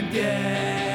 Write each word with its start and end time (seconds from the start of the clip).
and. 0.00 0.89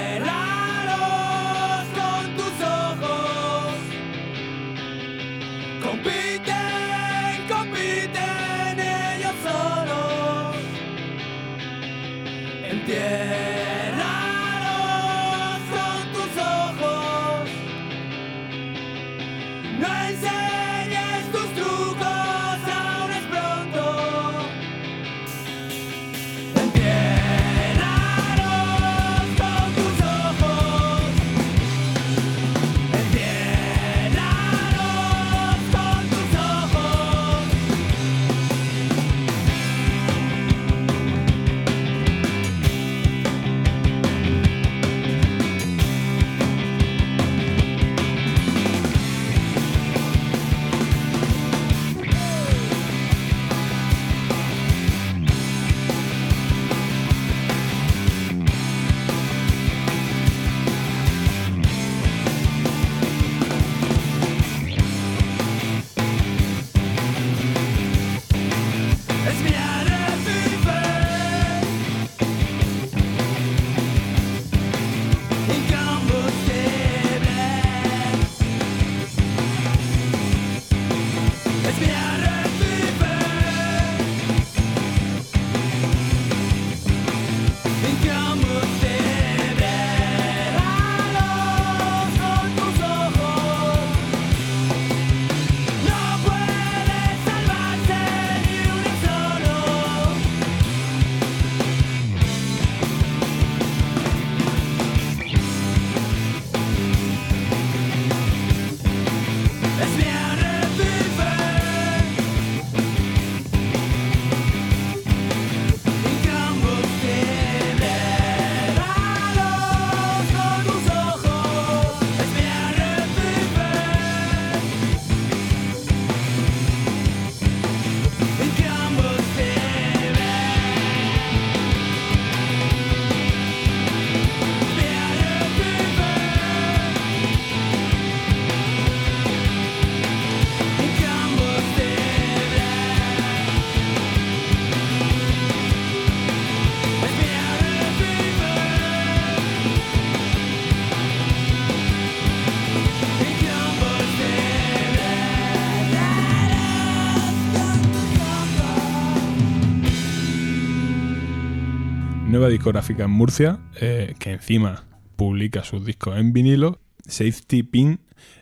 Nueva 162.46 162.54
discográfica 162.54 163.06
en 163.06 163.10
Murcia, 163.10 163.58
eh, 163.82 164.14
que 164.20 164.34
encima 164.34 164.84
publica 165.16 165.64
sus 165.64 165.84
discos 165.84 166.16
en 166.20 166.32
vinilo, 166.32 166.80
Safety 167.08 167.64
Pin 167.64 168.00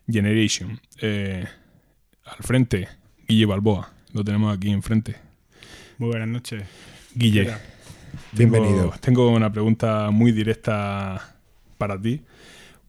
Generation. 0.10 0.82
Eh, 1.00 1.46
al 2.26 2.38
frente, 2.44 2.90
Guille 3.30 3.46
Balboa, 3.46 3.94
lo 4.12 4.26
tenemos 4.26 4.54
aquí 4.54 4.72
enfrente. 4.72 5.16
Muy 6.00 6.10
buenas 6.10 6.28
noches. 6.28 6.66
Guille, 7.16 7.44
Mira, 7.44 7.62
Bienvenido. 8.34 8.90
Tengo, 9.00 9.00
tengo 9.00 9.30
una 9.30 9.54
pregunta 9.54 10.10
muy 10.12 10.34
directa 10.34 11.38
para 11.78 11.98
ti. 11.98 12.24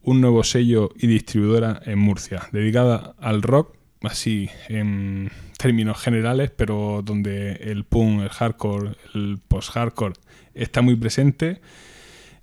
Un 0.03 0.21
nuevo 0.21 0.43
sello 0.43 0.91
y 0.97 1.07
distribuidora 1.07 1.81
en 1.87 2.01
Murcia, 2.01 2.49
dedicada 2.51 3.15
al 3.21 3.43
rock, 3.43 3.77
así 4.03 4.51
en 4.69 5.31
términos 5.59 6.03
generales, 6.03 6.51
pero 6.51 7.03
donde 7.05 7.53
el 7.53 7.85
punk, 7.85 8.23
el 8.23 8.31
hardcore, 8.31 8.97
el 9.15 9.39
post-hardcore 9.47 10.15
está 10.55 10.83
muy 10.83 10.97
presente, 10.97 11.61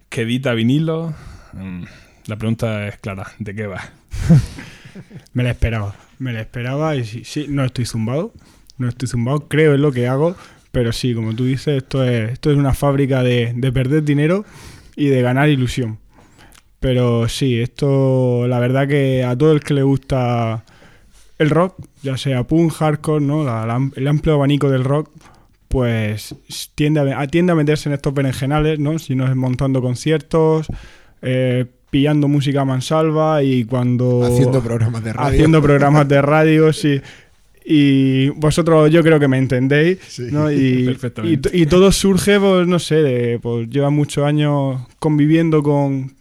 que 0.10 0.22
edita 0.22 0.54
vinilo. 0.54 1.14
Mm, 1.54 1.84
La 2.28 2.36
pregunta 2.38 2.88
es 2.88 2.98
clara, 2.98 3.32
¿de 3.40 3.56
qué 3.56 3.68
va? 3.68 3.82
Me 5.34 5.44
la 5.44 5.52
esperaba. 5.52 5.96
Me 6.20 6.34
la 6.34 6.42
esperaba 6.42 6.96
y 6.96 7.06
sí, 7.06 7.24
sí, 7.24 7.46
no 7.50 7.64
estoy 7.66 7.86
zumbado. 7.86 8.34
No 8.78 8.90
estoy 8.90 9.08
zumbado. 9.08 9.48
Creo 9.48 9.74
en 9.76 9.82
lo 9.82 9.92
que 9.92 10.08
hago. 10.08 10.36
Pero 10.72 10.94
sí, 10.94 11.14
como 11.14 11.36
tú 11.36 11.46
dices, 11.46 11.78
esto 11.78 12.04
es, 12.04 12.32
esto 12.32 12.52
es 12.52 12.58
una 12.58 12.74
fábrica 12.74 13.24
de, 13.24 13.54
de 13.56 13.72
perder 13.74 14.04
dinero 14.04 14.46
y 14.96 15.08
de 15.08 15.22
ganar 15.22 15.50
ilusión. 15.50 16.00
Pero 16.80 17.28
sí, 17.28 17.60
esto, 17.60 18.48
la 18.48 18.60
verdad 18.60 18.88
que 18.88 19.24
a 19.24 19.38
todo 19.38 19.52
el 19.52 19.60
que 19.60 19.74
le 19.74 19.84
gusta 19.84 20.64
el 21.40 21.50
rock, 21.50 21.76
ya 22.04 22.18
sea 22.18 22.44
punk, 22.46 22.72
hardcore, 22.74 23.24
¿no? 23.24 23.44
La- 23.44 23.90
el 23.96 24.08
amplio 24.08 24.36
abanico 24.36 24.70
del 24.70 24.84
rock, 24.84 25.10
pues 25.72 26.36
tiende 26.76 27.00
a, 27.14 27.26
tiende 27.28 27.54
a 27.54 27.56
meterse 27.56 27.90
en 27.90 27.94
estos 27.94 28.14
berenjenales, 28.14 28.78
¿no? 28.80 29.00
Si 29.00 29.16
no 29.16 29.26
es 29.28 29.36
montando 29.36 29.82
conciertos, 29.82 30.68
eh, 31.22 31.66
pillando 31.90 32.28
música 32.28 32.62
a 32.62 32.66
mansalva 32.66 33.42
y 33.44 33.66
cuando... 33.66 34.24
Haciendo 34.26 34.62
programas 34.62 35.04
de 35.04 35.14
radio. 35.14 35.28
Haciendo 35.30 35.62
programas 35.62 36.08
de 36.08 36.22
radio, 36.36 36.72
sí. 36.74 37.02
Y 37.66 38.30
vosotros 38.30 38.90
yo 38.92 39.04
creo 39.04 39.20
que 39.20 39.28
me 39.28 39.38
entendéis, 39.38 40.00
Sí. 40.08 40.24
¿no? 40.32 40.52
Y, 40.52 40.86
Perfectamente. 40.86 41.50
y, 41.54 41.64
y 41.64 41.66
todo 41.66 41.92
surge, 41.92 42.40
pues 42.40 42.68
no 42.68 42.80
sé, 42.80 42.96
de, 42.96 43.40
pues 43.40 43.70
lleva 43.70 43.90
muchos 43.90 44.26
años 44.26 44.82
conviviendo 45.00 45.62
con, 45.64 46.14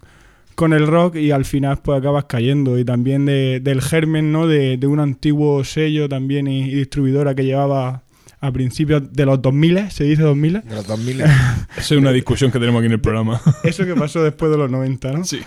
con 0.55 0.73
el 0.73 0.87
rock 0.87 1.17
y 1.17 1.31
al 1.31 1.45
final 1.45 1.79
pues 1.83 1.99
acabas 1.99 2.25
cayendo. 2.27 2.79
Y 2.79 2.85
también 2.85 3.25
de- 3.27 3.61
del 3.61 3.81
germen, 3.81 4.33
¿no? 4.33 4.47
De, 4.47 4.77
de 4.77 4.87
un 4.87 5.01
antiguo 5.01 5.65
sello 5.65 6.09
también 6.09 6.47
y, 6.47 6.63
y 6.65 6.75
distribuidora 6.75 7.35
que 7.35 7.45
llevaba 7.45 8.03
a 8.41 8.53
principios 8.53 9.13
de 9.13 9.27
los 9.27 9.43
2000, 9.43 9.91
se 9.91 10.05
dice 10.05 10.23
2000. 10.23 10.63
De 10.63 10.75
los 10.75 10.87
2000. 10.87 11.21
Esa 11.21 11.35
es 11.77 11.91
una 11.93 12.13
discusión 12.13 12.51
que 12.51 12.59
tenemos 12.59 12.81
aquí 12.81 12.87
en 12.87 12.93
el 12.93 13.01
programa. 13.01 13.41
Eso 13.65 13.85
que 13.85 13.95
pasó 13.95 14.23
después 14.23 14.51
de 14.51 14.59
los 14.59 14.71
90, 14.71 15.13
¿no? 15.13 15.25
Sí. 15.25 15.41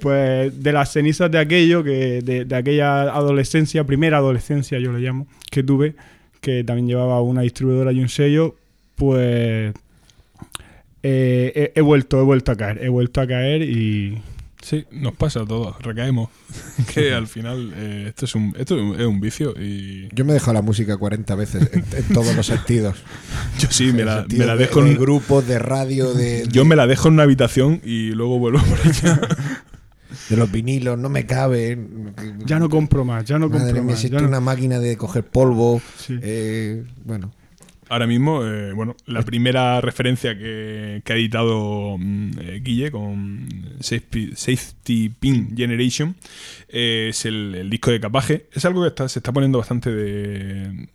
Pues 0.00 0.62
de 0.62 0.72
las 0.72 0.92
cenizas 0.92 1.30
de 1.30 1.38
aquello, 1.38 1.84
que 1.84 2.20
de, 2.22 2.44
de 2.44 2.56
aquella 2.56 3.02
adolescencia, 3.02 3.84
primera 3.84 4.18
adolescencia 4.18 4.78
yo 4.78 4.92
le 4.92 4.98
llamo, 4.98 5.26
que 5.50 5.62
tuve, 5.62 5.94
que 6.40 6.64
también 6.64 6.88
llevaba 6.88 7.22
una 7.22 7.42
distribuidora 7.42 7.92
y 7.92 8.00
un 8.00 8.08
sello, 8.08 8.56
pues 8.96 9.72
eh, 11.02 11.52
he, 11.54 11.72
he 11.74 11.80
vuelto, 11.80 12.20
he 12.20 12.24
vuelto 12.24 12.52
a 12.52 12.56
caer, 12.56 12.84
he 12.84 12.88
vuelto 12.88 13.20
a 13.20 13.26
caer 13.26 13.62
y 13.62 14.20
Sí, 14.62 14.84
nos 14.90 15.14
pasa 15.14 15.40
a 15.40 15.46
todos, 15.46 15.80
recaemos. 15.80 16.28
que 16.94 17.14
al 17.14 17.26
final 17.26 17.72
eh, 17.76 18.04
esto, 18.08 18.26
es 18.26 18.34
un, 18.34 18.54
esto 18.58 18.76
es 18.94 19.06
un 19.06 19.20
vicio 19.20 19.54
y 19.58 20.08
Yo 20.14 20.24
me 20.24 20.32
he 20.32 20.34
dejado 20.34 20.52
la 20.52 20.62
música 20.62 20.96
40 20.98 21.34
veces 21.34 21.70
en, 21.72 21.84
en 21.96 22.04
todos 22.12 22.34
los 22.36 22.46
sentidos. 22.46 22.96
yo 23.58 23.68
sí, 23.70 23.92
me 23.92 24.04
la, 24.04 24.26
me 24.28 24.44
la 24.44 24.56
de- 24.56 24.66
dejo 24.66 24.82
de 24.84 24.90
en, 24.92 24.98
grupos, 24.98 25.46
de 25.48 25.58
radio, 25.58 26.12
de, 26.12 26.46
yo 26.52 26.64
me 26.64 26.76
la 26.76 26.86
dejo 26.86 27.08
en 27.08 27.14
una 27.14 27.22
habitación 27.22 27.80
y 27.84 28.10
luego 28.10 28.38
vuelvo 28.38 28.60
por 28.62 28.86
allá. 28.86 29.20
de 30.28 30.36
los 30.36 30.50
vinilos, 30.52 30.98
no 30.98 31.08
me 31.08 31.24
cabe. 31.24 31.78
ya 32.44 32.58
no 32.58 32.68
compro 32.68 33.04
más, 33.04 33.24
ya 33.24 33.38
no 33.38 33.48
Madre 33.48 33.64
compro 33.66 33.82
mía, 33.84 33.94
más. 33.94 34.04
es 34.04 34.10
no- 34.10 34.18
una 34.28 34.40
máquina 34.40 34.78
de 34.78 34.96
coger 34.96 35.24
polvo. 35.24 35.80
Sí. 35.98 36.18
eh, 36.20 36.84
bueno, 37.04 37.32
ahora 37.90 38.06
mismo, 38.06 38.44
eh, 38.46 38.72
bueno, 38.72 38.96
la 39.06 39.22
primera 39.22 39.80
referencia 39.82 40.38
que, 40.38 41.02
que 41.04 41.12
ha 41.12 41.16
editado 41.16 41.96
mm, 41.98 42.30
eh, 42.40 42.60
Guille 42.62 42.90
con 42.90 43.46
Safety, 43.80 44.30
Safety 44.34 45.10
Pin 45.10 45.54
Generation 45.56 46.16
eh, 46.68 47.08
es 47.10 47.26
el, 47.26 47.54
el 47.54 47.68
disco 47.68 47.90
de 47.90 48.00
capaje. 48.00 48.46
Es 48.52 48.64
algo 48.64 48.82
que 48.82 48.88
está- 48.88 49.08
se 49.08 49.18
está 49.18 49.32
poniendo 49.32 49.58
bastante 49.58 49.90
de. 49.90 50.88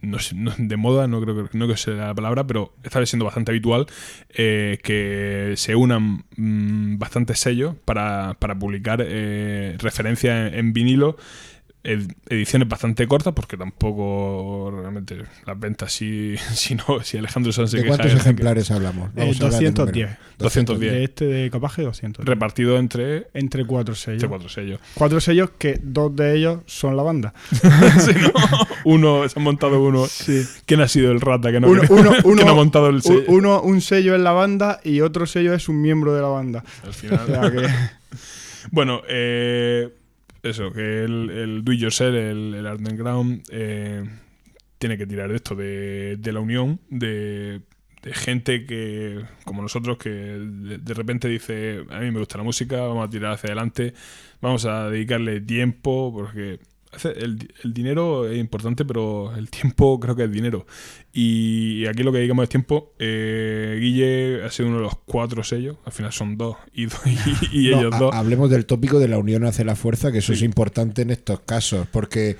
No 0.00 0.20
sé, 0.20 0.36
no- 0.36 0.54
de 0.56 0.76
moda, 0.76 1.08
no 1.08 1.20
creo 1.20 1.34
que 1.34 1.42
no 1.58 1.66
creo 1.66 1.68
que 1.68 1.76
sea 1.76 1.94
la 1.94 2.14
palabra, 2.14 2.46
pero 2.46 2.72
está 2.84 3.04
siendo 3.04 3.24
bastante 3.24 3.50
habitual 3.50 3.86
eh, 4.30 4.78
que 4.84 5.54
se 5.56 5.74
unan 5.74 6.24
mm, 6.36 6.98
bastantes 6.98 7.40
sellos 7.40 7.74
para, 7.84 8.34
para 8.38 8.56
publicar 8.58 9.00
referencias 9.78 10.52
en, 10.52 10.58
en 10.58 10.72
vinilo 10.72 11.16
ediciones 12.28 12.68
bastante 12.68 13.06
cortas 13.06 13.32
porque 13.34 13.56
tampoco 13.56 14.70
realmente 14.80 15.16
las 15.46 15.58
ventas 15.58 15.92
si, 15.92 16.36
si 16.54 16.74
no 16.74 17.00
si 17.02 17.18
Alejandro 17.18 17.52
Sanz 17.52 17.70
¿De 17.72 17.78
queja 17.78 17.88
cuántos 17.88 18.06
de 18.10 18.14
que- 18.14 18.20
ejemplares 18.20 18.70
hablamos? 18.70 19.08
Eh, 19.10 19.12
Vamos 19.16 19.40
a 19.40 19.44
hablar 19.46 19.60
de 19.60 19.70
210. 19.70 20.06
números. 20.08 20.28
210. 20.38 20.92
De 20.92 21.04
este 21.04 21.24
de 21.26 21.50
capaje 21.50 21.82
200. 21.82 22.24
repartido 22.24 22.78
entre, 22.78 23.28
Entre 23.34 23.64
cuatro 23.66 23.94
sellos. 23.94 24.14
entre 24.16 24.28
cuatro 24.28 24.48
sellos 24.48 24.80
Cuatro 24.94 25.20
sellos 25.20 25.50
que 25.58 25.80
dos 25.82 26.14
de 26.14 26.36
ellos 26.36 26.60
son 26.66 26.96
la 26.96 27.02
banda. 27.02 27.34
Sí, 27.98 28.12
¿no? 28.20 28.30
uno 28.84 29.28
se 29.28 29.38
han 29.38 29.42
montado 29.44 29.82
uno 29.82 30.06
Sí. 30.06 30.42
¿quién 30.66 30.80
ha 30.80 30.88
sido 30.88 31.10
el 31.10 31.20
rata 31.20 31.50
que 31.50 31.60
no, 31.60 31.68
Uno- 31.68 31.82
uno- 31.88 32.12
que 32.22 32.28
uno- 32.28 32.44
no 32.44 32.50
ha 32.50 32.54
montado 32.54 32.88
el 32.88 33.02
sello? 33.02 33.24
Uno, 33.28 33.60
un 33.62 33.80
sello 33.80 34.14
es 34.14 34.20
la 34.20 34.32
banda 34.32 34.80
y 34.84 35.00
otro 35.00 35.26
sello 35.26 35.54
es 35.54 35.68
un 35.68 35.80
miembro 35.82 36.14
de 36.14 36.22
la 36.22 36.28
banda. 36.28 36.64
al 36.84 36.90
O 36.90 36.92
final 36.92 37.26
sea 37.26 37.50
que- 37.50 37.68
Bueno, 38.70 39.02
eh, 39.08 39.88
eso, 40.50 40.72
que 40.72 41.04
el, 41.04 41.30
el 41.30 41.64
Do 41.64 41.72
It 41.72 41.80
Yourself, 41.80 42.14
el, 42.14 42.54
el 42.54 42.66
Art 42.66 42.80
and 42.86 42.98
Ground, 42.98 43.42
eh, 43.50 44.04
tiene 44.78 44.96
que 44.96 45.06
tirar 45.06 45.30
de 45.30 45.36
esto, 45.36 45.54
de, 45.54 46.16
de 46.18 46.32
la 46.32 46.40
unión, 46.40 46.80
de, 46.88 47.62
gente 48.12 48.64
que, 48.64 49.22
como 49.44 49.60
nosotros, 49.60 49.98
que 49.98 50.08
de, 50.08 50.78
de 50.78 50.94
repente 50.94 51.28
dice, 51.28 51.84
a 51.90 52.00
mí 52.00 52.10
me 52.10 52.20
gusta 52.20 52.38
la 52.38 52.44
música, 52.44 52.80
vamos 52.80 53.06
a 53.06 53.10
tirar 53.10 53.32
hacia 53.32 53.48
adelante, 53.48 53.92
vamos 54.40 54.64
a 54.64 54.88
dedicarle 54.88 55.40
tiempo, 55.40 56.10
porque 56.14 56.60
el, 57.04 57.52
el 57.64 57.74
dinero 57.74 58.28
es 58.28 58.38
importante, 58.38 58.84
pero 58.84 59.34
el 59.36 59.50
tiempo 59.50 59.98
creo 60.00 60.16
que 60.16 60.24
es 60.24 60.30
dinero. 60.32 60.66
Y 61.12 61.86
aquí 61.86 62.02
lo 62.02 62.12
que 62.12 62.18
digamos 62.20 62.44
es 62.44 62.48
tiempo. 62.48 62.92
eh, 62.98 63.76
Guille 63.80 64.44
ha 64.44 64.50
sido 64.50 64.68
uno 64.68 64.78
de 64.78 64.82
los 64.84 64.96
cuatro 65.04 65.42
sellos, 65.42 65.76
al 65.84 65.92
final 65.92 66.12
son 66.12 66.36
dos, 66.38 66.56
y, 66.72 66.86
do- 66.86 66.96
y- 67.04 67.58
y 67.68 67.70
No, 67.70 67.78
ellos 67.80 67.94
ha- 67.94 67.98
dos. 67.98 68.14
Hablemos 68.14 68.50
del 68.50 68.66
tópico 68.66 68.98
de 68.98 69.08
la 69.08 69.18
unión 69.18 69.44
hace 69.44 69.64
la 69.64 69.76
fuerza, 69.76 70.12
que 70.12 70.18
eso 70.18 70.32
Sí. 70.32 70.38
es 70.38 70.42
importante 70.42 71.02
en 71.02 71.10
estos 71.10 71.40
casos, 71.40 71.86
porque 71.90 72.36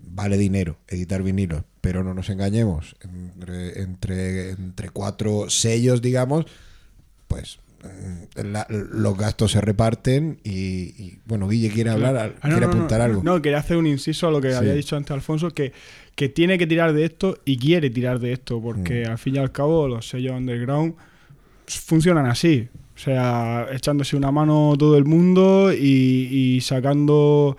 vale 0.00 0.36
dinero 0.36 0.76
editar 0.88 1.22
vinilos, 1.22 1.62
pero 1.80 2.02
no 2.04 2.12
nos 2.14 2.28
engañemos, 2.28 2.96
entre, 3.02 3.80
entre, 3.82 4.50
entre 4.50 4.90
cuatro 4.90 5.48
sellos, 5.48 6.02
digamos, 6.02 6.46
pues 7.28 7.58
la- 8.34 8.66
los 8.68 9.16
gastos 9.16 9.52
se 9.52 9.60
reparten 9.60 10.38
y, 10.44 10.50
y, 10.50 11.18
bueno, 11.26 11.48
Guille 11.48 11.70
quiere 11.70 11.90
hablar, 11.90 12.16
Ah, 12.40 12.48
no, 12.48 12.54
quiere 12.56 12.66
no, 12.66 12.72
apuntar 12.72 12.98
no, 12.98 13.04
algo. 13.04 13.22
No, 13.22 13.42
quería 13.42 13.58
hacer 13.58 13.76
un 13.76 13.86
inciso 13.86 14.28
a 14.28 14.30
lo 14.30 14.40
que 14.40 14.50
Sí. 14.50 14.56
había 14.56 14.74
dicho 14.74 14.96
antes 14.96 15.10
Alfonso, 15.12 15.50
que, 15.50 15.72
que 16.14 16.28
tiene 16.28 16.58
que 16.58 16.66
tirar 16.66 16.92
de 16.92 17.04
esto 17.04 17.38
y 17.44 17.56
quiere 17.58 17.90
tirar 17.90 18.18
de 18.18 18.32
esto, 18.32 18.60
porque 18.60 19.04
Mm. 19.06 19.10
al 19.10 19.18
fin 19.18 19.36
y 19.36 19.38
al 19.38 19.50
cabo 19.52 19.88
los 19.88 20.08
sellos 20.08 20.32
underground 20.36 20.94
funcionan 21.66 22.26
así. 22.26 22.68
O 22.94 22.98
sea, 22.98 23.66
echándose 23.72 24.16
una 24.16 24.30
mano 24.30 24.74
todo 24.78 24.96
el 24.96 25.04
mundo 25.04 25.72
y, 25.72 26.28
y 26.56 26.60
sacando, 26.60 27.56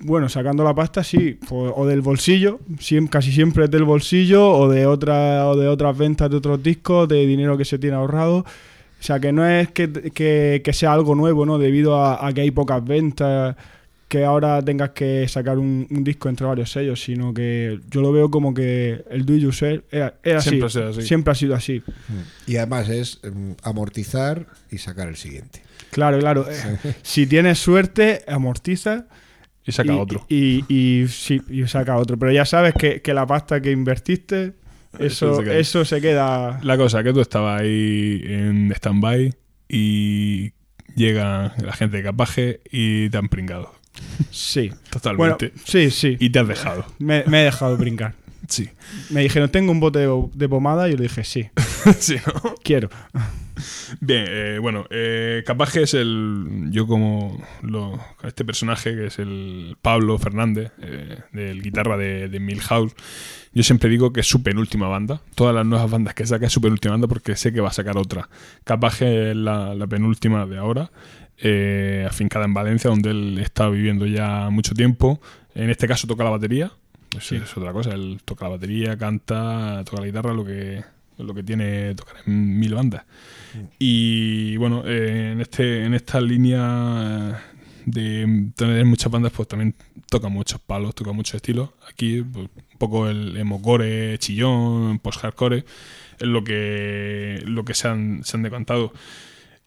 bueno, 0.00 0.28
sacando 0.28 0.64
la 0.64 0.74
pasta, 0.74 1.04
sí, 1.04 1.38
pues, 1.48 1.72
o 1.74 1.86
del 1.86 2.00
bolsillo, 2.02 2.58
casi 3.08 3.32
siempre 3.32 3.64
es 3.64 3.70
del 3.70 3.84
bolsillo, 3.84 4.50
o 4.50 4.68
de, 4.68 4.84
otra, 4.86 5.46
o 5.48 5.56
de 5.56 5.68
otras 5.68 5.96
ventas 5.96 6.28
de 6.30 6.36
otros 6.36 6.62
discos, 6.62 7.08
de 7.08 7.24
dinero 7.26 7.56
que 7.56 7.64
se 7.64 7.78
tiene 7.78 7.96
ahorrado. 7.96 8.44
O 9.00 9.02
sea, 9.02 9.20
que 9.20 9.32
no 9.32 9.46
es 9.48 9.70
que, 9.70 9.90
que- 9.92 10.60
que 10.64 10.72
sea 10.72 10.92
algo 10.92 11.14
nuevo, 11.14 11.46
¿no? 11.46 11.58
Debido 11.58 11.96
a, 12.02 12.26
a 12.26 12.32
que 12.32 12.40
hay 12.42 12.50
pocas 12.50 12.84
ventas, 12.84 13.54
que 14.08 14.24
ahora 14.24 14.62
tengas 14.64 14.90
que 14.90 15.28
sacar 15.28 15.58
un, 15.58 15.86
un 15.90 16.02
disco 16.02 16.28
entre 16.30 16.46
varios 16.46 16.72
sellos, 16.72 17.02
sino 17.02 17.32
que 17.34 17.78
yo 17.90 18.00
lo 18.00 18.10
veo 18.10 18.30
como 18.30 18.54
que 18.54 19.04
el 19.10 19.26
do 19.26 19.34
it 19.34 19.42
yourself 19.42 19.84
es, 19.92 20.12
es 20.22 20.34
así. 20.36 20.50
Siempre 20.50 20.66
ha 20.66 20.70
sido 20.70 20.88
así. 20.88 21.02
Siempre 21.02 21.32
ha 21.32 21.34
sido 21.34 21.54
así. 21.54 21.82
Y 22.46 22.56
además 22.56 22.88
es 22.88 23.20
mm, 23.22 23.52
amortizar 23.62 24.46
y 24.70 24.78
sacar 24.78 25.08
el 25.08 25.16
siguiente. 25.16 25.62
Claro, 25.90 26.18
claro. 26.18 26.46
si 27.02 27.26
tienes 27.26 27.58
suerte, 27.58 28.24
amortiza 28.26 29.06
Y 29.66 29.72
saca 29.72 29.92
y, 29.92 29.96
otro. 29.98 30.24
Y, 30.28 30.64
y, 30.68 31.06
sí, 31.08 31.40
y 31.50 31.66
saca 31.66 31.96
otro. 31.98 32.18
Pero 32.18 32.32
ya 32.32 32.46
sabes 32.46 32.72
que, 32.74 33.02
que 33.02 33.12
la 33.14 33.26
pasta 33.26 33.60
que 33.60 33.70
invertiste, 33.70 34.54
Eso 34.94 35.04
eso, 35.32 35.36
se 35.36 35.44
queda. 35.44 35.56
eso 35.58 35.84
se 35.84 36.00
queda. 36.00 36.60
La 36.62 36.76
cosa 36.76 37.02
que 37.02 37.12
tú 37.12 37.20
estabas 37.20 37.60
ahí 37.62 38.22
en 38.24 38.72
stand-by 38.72 39.34
y 39.68 40.52
llega 40.96 41.54
la 41.62 41.72
gente 41.72 41.98
de 41.98 42.02
capaje 42.02 42.60
y 42.70 43.08
te 43.10 43.18
han 43.18 43.28
pringado. 43.28 43.74
Sí. 44.30 44.68
Bueno, 44.68 44.80
Totalmente. 44.90 45.52
sí, 45.64 45.90
sí. 45.90 46.16
y 46.20 46.30
te 46.30 46.38
has 46.38 46.48
dejado. 46.48 46.86
Me, 46.98 47.24
me 47.26 47.40
he 47.42 47.44
dejado 47.44 47.76
brincar. 47.76 48.14
Sí. 48.48 48.68
Me 49.10 49.20
dijeron, 49.22 49.50
tengo 49.50 49.72
un 49.72 49.80
bote 49.80 49.98
de, 49.98 50.24
de 50.34 50.48
pomada 50.48 50.88
y 50.88 50.92
yo 50.92 50.96
le 50.96 51.02
dije, 51.04 51.22
sí, 51.24 51.48
sí, 51.98 52.16
¿no? 52.42 52.54
quiero. 52.64 52.88
Bien, 54.00 54.24
eh, 54.28 54.58
bueno, 54.60 54.86
eh, 54.90 55.42
Capaje 55.46 55.82
es 55.82 55.94
el. 55.94 56.66
Yo, 56.70 56.86
como 56.86 57.42
lo- 57.62 57.98
este 58.24 58.44
personaje 58.44 58.94
que 58.94 59.06
es 59.06 59.18
el 59.18 59.76
Pablo 59.82 60.18
Fernández, 60.18 60.72
eh, 60.80 61.18
del 61.32 61.62
guitarra 61.62 61.96
de, 61.96 62.28
de 62.28 62.40
Milhouse, 62.40 62.94
yo 63.52 63.62
siempre 63.62 63.88
digo 63.90 64.12
que 64.12 64.20
es 64.20 64.26
su 64.26 64.42
penúltima 64.42 64.88
banda. 64.88 65.20
Todas 65.34 65.54
las 65.54 65.66
nuevas 65.66 65.90
bandas 65.90 66.14
que 66.14 66.26
saca 66.26 66.46
es 66.46 66.52
su 66.52 66.60
penúltima 66.60 66.92
banda 66.92 67.08
porque 67.08 67.36
sé 67.36 67.52
que 67.52 67.60
va 67.60 67.68
a 67.68 67.72
sacar 67.72 67.96
otra. 67.98 68.28
Capaje 68.64 69.30
es 69.30 69.36
la, 69.36 69.74
la 69.74 69.86
penúltima 69.86 70.46
de 70.46 70.58
ahora, 70.58 70.90
eh, 71.38 72.06
afincada 72.08 72.44
en 72.44 72.54
Valencia, 72.54 72.90
donde 72.90 73.10
él 73.10 73.38
está 73.38 73.68
viviendo 73.68 74.06
ya 74.06 74.50
mucho 74.50 74.74
tiempo. 74.74 75.20
En 75.54 75.70
este 75.70 75.88
caso 75.88 76.06
toca 76.06 76.24
la 76.24 76.30
batería. 76.30 76.72
Eso 77.16 77.36
es 77.36 77.56
otra 77.56 77.72
cosa. 77.72 77.90
Él 77.92 78.20
toca 78.24 78.44
la 78.44 78.50
batería, 78.50 78.96
canta, 78.98 79.82
toca 79.84 80.02
la 80.02 80.06
guitarra, 80.06 80.34
lo 80.34 80.44
que, 80.44 80.84
lo 81.18 81.34
que 81.34 81.42
tiene 81.42 81.94
tocar 81.94 82.16
en 82.26 82.58
mil 82.58 82.74
bandas. 82.74 83.04
Y 83.78 84.56
bueno, 84.56 84.82
eh, 84.86 85.32
en 85.32 85.40
este 85.40 85.84
en 85.84 85.94
esta 85.94 86.20
línea 86.20 87.42
de 87.86 88.50
tener 88.54 88.84
muchas 88.84 89.10
bandas, 89.10 89.32
pues 89.32 89.48
también 89.48 89.74
toca 90.10 90.28
muchos 90.28 90.60
palos, 90.60 90.94
toca 90.94 91.12
muchos 91.12 91.36
estilos. 91.36 91.70
Aquí, 91.90 92.22
pues, 92.22 92.48
un 92.72 92.78
poco 92.78 93.08
el 93.08 93.36
emocore, 93.36 94.18
chillón, 94.18 94.98
post-hardcore, 94.98 95.64
es 96.18 96.26
lo 96.26 96.44
que, 96.44 97.42
lo 97.46 97.64
que 97.64 97.74
se 97.74 97.88
han, 97.88 98.22
se 98.24 98.36
han 98.36 98.42
decantado. 98.42 98.92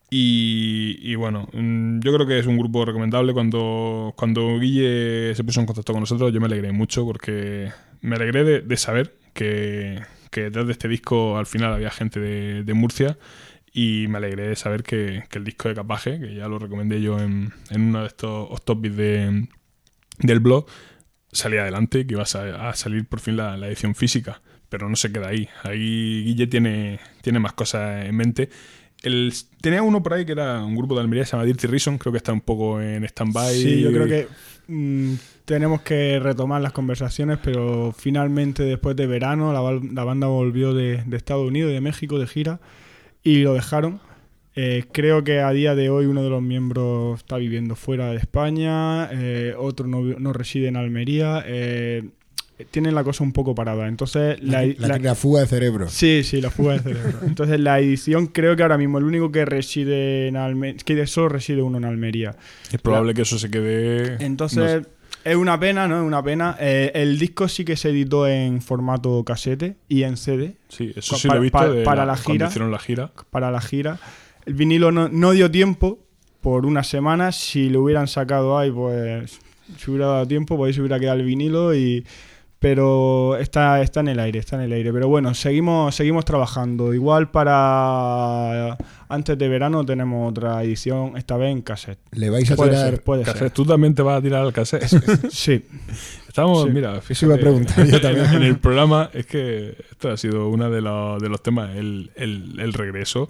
Y, 0.10 1.00
y 1.02 1.16
bueno, 1.16 1.48
mm, 1.54 2.02
yo 2.02 2.14
creo 2.14 2.28
que 2.28 2.38
es 2.40 2.46
un 2.46 2.58
grupo 2.58 2.86
recomendable. 2.86 3.34
Cuando, 3.34 4.14
cuando 4.18 4.60
Guille 4.60 5.34
se 5.36 5.44
puso 5.44 5.60
en 5.60 5.66
contacto 5.66 5.94
con 5.94 6.02
nosotros, 6.02 6.34
yo 6.34 6.40
me 6.40 6.48
alegré 6.48 6.72
mucho 6.72 7.06
porque 7.06 7.72
me 8.02 8.16
alegré 8.16 8.62
de 8.62 8.78
saber 8.78 9.16
que, 9.34 10.02
que 10.32 10.44
detrás 10.44 10.66
de 10.66 10.72
este 10.72 10.88
disco 10.88 11.38
al 11.38 11.46
final 11.46 11.74
había 11.74 11.92
gente 11.92 12.20
de, 12.20 12.74
Murcia 12.74 13.18
y 13.72 14.06
me 14.10 14.18
alegré 14.18 14.48
de 14.48 14.56
saber 14.56 14.84
que, 14.84 15.24
el 15.32 15.44
disco 15.44 15.70
de 15.70 15.76
Capaje, 15.76 16.20
que 16.20 16.34
ya 16.34 16.48
lo 16.48 16.58
recomendé 16.58 17.02
yo 17.02 17.20
en, 17.20 17.54
uno 17.76 18.02
de 18.02 18.08
estos 18.08 18.50
off-topics 18.50 18.96
de, 18.96 19.48
del 20.20 20.40
blog, 20.40 20.66
salía 21.32 21.62
adelante, 21.62 22.08
que 22.08 22.14
iba 22.14 22.24
a, 22.24 22.70
a 22.70 22.76
salir 22.76 23.06
por 23.06 23.20
fin 23.20 23.38
la, 23.38 23.56
edición 23.68 23.94
física. 23.94 24.42
Pero 24.70 24.88
no 24.88 24.96
se 24.96 25.12
queda 25.12 25.28
ahí. 25.28 25.50
Ahí 25.64 26.24
Guille 26.24 26.48
tiene, 26.48 27.02
tiene 27.22 27.40
más 27.40 27.52
cosas 27.52 28.06
en 28.06 28.16
mente. 28.16 28.50
Tenía 29.60 29.84
uno 29.84 30.02
por 30.02 30.14
ahí 30.14 30.26
que 30.26 30.32
era 30.32 30.64
un 30.64 30.78
grupo 30.78 30.96
de 30.96 31.02
Almería, 31.02 31.26
se 31.26 31.32
llama 31.32 31.44
Dirty 31.44 31.68
Reason, 31.68 31.98
creo 31.98 32.14
que 32.14 32.18
está 32.18 32.32
un 32.32 32.40
poco 32.40 32.80
en 32.80 33.04
stand-by. 33.04 33.54
Sí, 33.54 33.82
yo 33.82 33.92
creo 33.92 34.08
que 34.08 34.28
mm, 34.68 35.16
tenemos 35.52 35.82
que 35.82 36.20
retomar 36.20 36.62
las 36.62 36.72
conversaciones, 36.72 37.38
pero 37.44 37.94
finalmente 37.98 38.64
después 38.64 38.96
de 38.96 39.06
verano 39.06 39.52
la, 39.54 39.80
la 39.94 40.04
banda 40.04 40.28
volvió 40.28 40.74
de, 40.74 41.04
de 41.06 41.18
Estados 41.18 41.48
Unidos 41.48 41.72
y 41.72 41.74
de 41.74 41.82
México 41.82 42.18
de 42.20 42.28
gira 42.28 42.60
y 43.24 43.40
lo 43.44 43.54
dejaron. 43.54 44.00
Eh, 44.56 44.86
creo 44.92 45.24
que 45.24 45.40
a 45.40 45.52
día 45.52 45.76
de 45.76 45.90
hoy 45.90 46.06
uno 46.06 46.24
de 46.24 46.30
los 46.30 46.42
miembros 46.42 47.20
está 47.20 47.38
viviendo 47.38 47.76
fuera 47.76 48.10
de 48.12 48.18
España, 48.18 49.10
eh, 49.12 49.54
otro 49.58 49.88
no, 49.88 50.02
no 50.02 50.34
reside 50.34 50.68
en 50.68 50.76
Almería. 50.78 51.44
eh, 51.46 52.04
tienen 52.70 52.94
la 52.94 53.04
cosa 53.04 53.24
un 53.24 53.34
poco 53.34 53.56
parada. 53.56 53.88
Entonces, 53.88 54.38
la, 54.44 54.64
La, 54.78 54.88
la- 54.90 55.00
la 55.00 55.16
fuga 55.16 55.42
de 55.42 55.48
cerebro. 55.48 55.90
Sí, 55.90 56.22
sí, 56.24 56.42
la 56.42 56.52
fuga 56.52 56.74
de 56.74 56.80
cerebro. 56.80 57.20
Entonces, 57.26 57.60
la 57.60 57.80
edición 57.80 58.28
creo 58.28 58.56
que 58.56 58.62
ahora 58.62 58.78
mismo 58.78 59.00
el 59.00 59.04
único 59.06 59.32
que 59.32 59.46
reside 59.46 60.28
en 60.28 60.38
Almería, 60.38 60.78
que 60.86 60.94
de 60.94 61.08
solo 61.08 61.30
reside 61.30 61.64
uno 61.64 61.80
en 61.80 61.86
Almería. 61.86 62.36
es 62.72 62.80
probable 62.80 63.16
que 63.16 63.24
eso 63.24 63.40
se 63.40 63.50
quede. 63.50 64.24
Entonces, 64.24 64.84
es 65.24 65.36
una 65.36 65.60
pena, 65.60 65.88
¿no? 65.88 65.98
Es 66.02 66.04
una 66.06 66.24
pena. 66.24 66.58
Eh, 66.60 66.92
el 66.96 67.18
disco 67.20 67.48
sí 67.48 67.66
que 67.66 67.76
se 67.76 67.90
editó 67.90 68.28
en 68.28 68.62
formato 68.62 69.24
casete 69.24 69.76
y 69.88 70.04
en 70.04 70.18
CD 70.18 70.56
Sí, 70.70 70.94
eso 70.96 71.16
sí 71.16 71.28
lo 71.28 71.36
he 71.36 71.40
visto 71.40 71.74
de 71.74 71.84
para 71.84 72.06
la 72.06 72.18
gira. 72.18 72.48
hicieron 72.48 72.72
la 72.72 72.80
gira. 72.80 73.12
para 73.30 73.52
la 73.52 73.62
gira. 73.62 74.00
El 74.46 74.56
vinilo 74.56 74.92
no, 74.92 75.08
no 75.10 75.32
dio 75.32 75.50
tiempo 75.52 76.00
por 76.42 76.66
unas 76.66 76.88
semanas. 76.88 77.36
Si 77.36 77.70
lo 77.70 77.82
hubieran 77.84 78.08
sacado 78.08 78.58
ahí, 78.58 78.72
pues 78.72 79.40
si 79.78 79.92
hubiera 79.92 80.08
dado 80.08 80.28
tiempo, 80.28 80.58
pues 80.58 80.70
ahí 80.70 80.74
se 80.74 80.82
hubiera 80.82 81.00
quedado 81.00 81.20
el 81.20 81.26
vinilo 81.26 81.76
y... 81.76 82.06
pero 82.62 83.38
está, 83.38 83.82
está 83.82 84.02
en 84.02 84.10
el 84.10 84.20
aire, 84.20 84.38
está 84.38 84.56
en 84.56 84.62
el 84.62 84.72
aire. 84.74 84.94
Pero 84.94 85.08
bueno, 85.08 85.34
seguimos, 85.34 85.96
seguimos 85.96 86.26
trabajando. 86.26 86.94
Igual 86.94 87.32
para 87.32 88.78
antes 89.10 89.36
de 89.36 89.48
verano 89.50 89.84
tenemos 89.84 90.30
otra 90.30 90.64
edición, 90.64 91.18
esta 91.18 91.38
vez 91.38 91.52
en 91.52 91.64
cassette. 91.64 91.98
Le 92.12 92.30
vais 92.30 92.50
a 92.52 92.56
Puede 92.56 92.70
tirar. 92.70 92.90
ser, 92.92 93.04
puede 93.04 93.24
Cassette, 93.24 93.40
ser. 93.40 93.52
Tú 93.52 93.66
también 93.66 93.96
te 93.96 94.04
vas 94.04 94.20
a 94.20 94.22
tirar 94.22 94.44
al 94.44 94.54
cassette. 94.54 94.84
Sí. 95.32 95.66
Estamos, 96.28 96.64
Sí. 96.66 96.70
mira, 96.70 97.02
fíjate, 97.02 97.26
iba 97.26 97.36
a 97.36 97.40
preguntar 97.40 97.86
yo 97.88 98.00
también. 98.00 98.26
En, 98.28 98.36
en 98.36 98.44
el 98.44 98.60
programa 98.60 99.10
es 99.12 99.26
que 99.26 99.76
esto 99.90 100.12
ha 100.12 100.18
sido 100.18 100.48
uno 100.50 100.70
de 100.70 100.82
los, 100.82 101.20
de 101.20 101.30
los 101.30 101.42
temas, 101.42 101.76
el, 101.76 102.12
el- 102.16 102.60
el 102.60 102.74
regreso. 102.74 103.28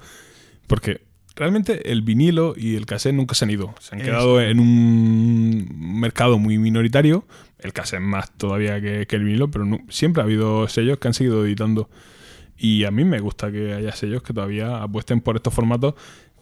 Porque 0.68 1.02
realmente 1.38 1.90
el 1.90 2.02
vinilo 2.02 2.54
y 2.58 2.76
el 2.76 2.86
cassette 2.86 3.16
nunca 3.16 3.34
se 3.34 3.46
han 3.46 3.52
ido. 3.52 3.74
Se 3.80 3.96
han 3.96 4.02
Eso. 4.02 4.10
quedado 4.12 4.42
en 4.42 4.60
un 4.60 5.68
mercado 6.02 6.38
muy 6.38 6.58
minoritario. 6.58 7.24
El 7.62 7.74
cassette 7.74 8.02
más 8.02 8.32
todavía 8.32 8.82
que, 8.82 9.06
que 9.08 9.16
el 9.16 9.24
vinilo, 9.24 9.50
pero 9.52 9.66
no- 9.66 9.80
siempre 9.90 10.22
ha 10.22 10.26
habido 10.26 10.68
sellos 10.68 10.98
que 10.98 11.08
han 11.08 11.14
seguido 11.14 11.46
editando. 11.46 11.90
Y 12.58 12.84
a 12.86 12.92
mí 12.92 13.04
me 13.06 13.20
gusta 13.20 13.52
que 13.52 13.74
haya 13.74 13.92
sellos 13.92 14.22
que 14.24 14.34
todavía 14.34 14.84
apuesten 14.84 15.22
por 15.22 15.36
estos 15.36 15.54
formatos 15.54 15.96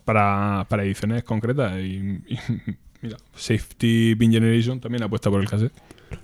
para, 0.05 0.65
para 0.69 0.83
ediciones 0.83 1.23
concretas. 1.23 1.77
Y, 1.79 2.21
y 2.27 2.37
mira, 3.01 3.17
Safety 3.35 4.15
Pin 4.15 4.31
Generation 4.31 4.79
también 4.79 5.03
apuesta 5.03 5.29
por 5.29 5.41
el 5.41 5.49
cassette. 5.49 5.73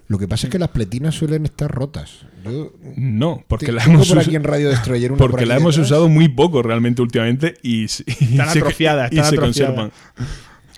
Lo 0.08 0.18
que 0.18 0.28
pasa 0.28 0.48
es 0.48 0.52
que 0.52 0.58
las 0.58 0.70
pletinas 0.70 1.14
suelen 1.14 1.46
estar 1.46 1.70
rotas. 1.72 2.26
Yo 2.44 2.74
No, 2.98 3.44
porque 3.48 3.72
la 3.72 3.84
hemos, 3.84 4.10
por 4.10 4.18
aquí 4.20 4.36
en 4.36 4.44
Radio 4.44 4.70
Destroyer 4.70 5.12
una 5.12 5.20
por 5.20 5.30
porque 5.32 5.46
la 5.46 5.58
hemos 5.58 5.76
detrás. 5.76 5.92
usado 5.92 6.10
muy 6.10 6.28
poco 6.28 6.64
realmente 6.64 7.02
últimamente 7.04 7.54
y, 7.62 7.84
Están 7.86 8.50
atrofiadas, 8.50 9.12
y 9.12 9.18
están 9.18 9.30
se 9.30 9.36
atrofiadas. 9.38 9.76
conservan. 9.76 9.92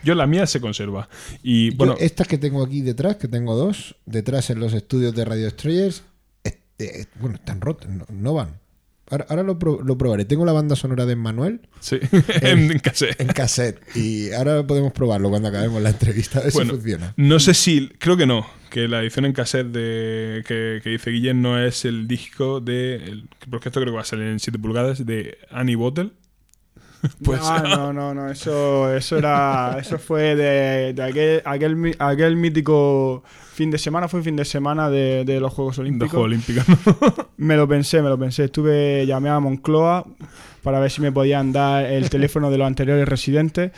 Yo 0.04 0.16
la 0.16 0.27
mía 0.27 0.46
se 0.48 0.62
conserva. 0.62 1.10
Y 1.44 1.72
Yo 1.72 1.77
bueno, 1.77 1.96
estas 2.00 2.27
que 2.27 2.38
tengo 2.38 2.63
aquí 2.63 2.82
detrás, 2.82 3.16
que 3.18 3.27
tengo 3.27 3.56
dos, 3.56 3.96
detrás 4.06 4.50
en 4.50 4.60
los 4.60 4.74
estudios 4.74 5.16
de 5.16 5.25
Radio 5.25 5.48
este, 5.48 7.01
eh, 7.01 7.06
bueno, 7.20 7.36
están 7.36 7.62
rotas, 7.62 7.89
no, 7.89 8.06
no 8.10 8.34
van. 8.34 8.60
Ahora, 9.10 9.25
ahora 9.30 9.44
lo, 9.44 9.58
pro- 9.58 9.82
lo 9.82 9.98
probaré. 9.98 10.25
Tengo 10.25 10.44
la 10.46 10.51
banda 10.51 10.75
sonora 10.75 11.06
de 11.06 11.16
Manuel 11.16 11.62
sí, 11.80 11.98
en, 12.42 12.72
en 12.74 12.80
cassette. 12.80 13.22
en 13.22 13.27
cassette 13.27 13.80
y 13.96 14.34
ahora 14.34 14.68
podemos 14.68 14.92
probarlo 14.92 15.30
cuando 15.30 15.48
acabemos 15.48 15.82
la 15.82 15.92
entrevista, 15.92 16.39
a 16.39 16.44
ver 16.44 16.51
Bueno, 16.51 16.72
si 16.74 16.75
funciona. 16.82 17.13
No 17.16 17.39
sé 17.39 17.54
si, 17.54 17.88
creo 18.00 18.18
que 18.18 18.25
no, 18.25 18.46
que 18.70 18.89
la 18.89 19.00
edición 19.01 19.24
en 19.24 19.32
cassette 19.32 19.68
de, 19.68 20.44
que, 20.46 20.82
que 20.84 20.89
dice 20.89 21.10
Guillén 21.12 21.42
no 21.42 21.58
es 21.58 21.86
el 21.86 22.06
disco 22.06 22.60
de, 22.60 22.96
el- 22.96 23.30
porque 23.50 23.70
esto 23.70 23.80
creo 23.80 23.94
que 23.94 23.96
va 23.96 24.01
a 24.01 24.06
salir 24.06 24.25
en 24.25 24.39
7 24.42 24.60
pulgadas, 24.60 25.06
de 25.06 25.38
Annie 25.51 25.75
Bottle. 25.75 26.12
Pues 27.24 27.42
no, 27.42 27.94
no, 27.94 28.13
no, 28.13 28.30
eso, 28.30 28.94
eso 28.94 29.18
era, 29.18 29.77
eso 29.80 29.98
fue 29.98 30.36
de, 30.36 30.94
de 30.94 31.04
aquel, 31.04 31.42
aquel, 31.46 31.96
aquel 32.00 32.36
mítico 32.36 33.24
fin 33.54 33.72
de 33.72 33.77
semana, 33.77 34.08
fue 34.08 34.22
fin 34.22 34.36
de 34.36 34.46
semana 34.46 34.89
de, 34.89 35.24
de 35.25 35.39
los 35.39 35.54
Juegos 35.54 35.80
Olímpicos. 35.80 36.12
Juego 36.12 36.25
Olímpico. 36.25 36.62
¿no? 36.68 37.27
Me 37.38 37.56
lo 37.56 37.68
pensé, 37.68 38.01
me 38.01 38.10
lo 38.10 38.18
pensé. 38.18 38.46
Estuve, 38.46 39.06
llamé 39.06 39.30
a 39.30 39.39
Moncloa 39.39 40.06
para 40.63 40.80
ver 40.80 40.92
si 40.92 41.01
me 41.01 41.12
podían 41.12 41.54
dar 41.54 41.86
el 41.86 42.10
teléfono 42.10 42.51
de 42.51 42.58
los 42.58 42.68
anteriores 42.68 43.08
residentes 43.08 43.72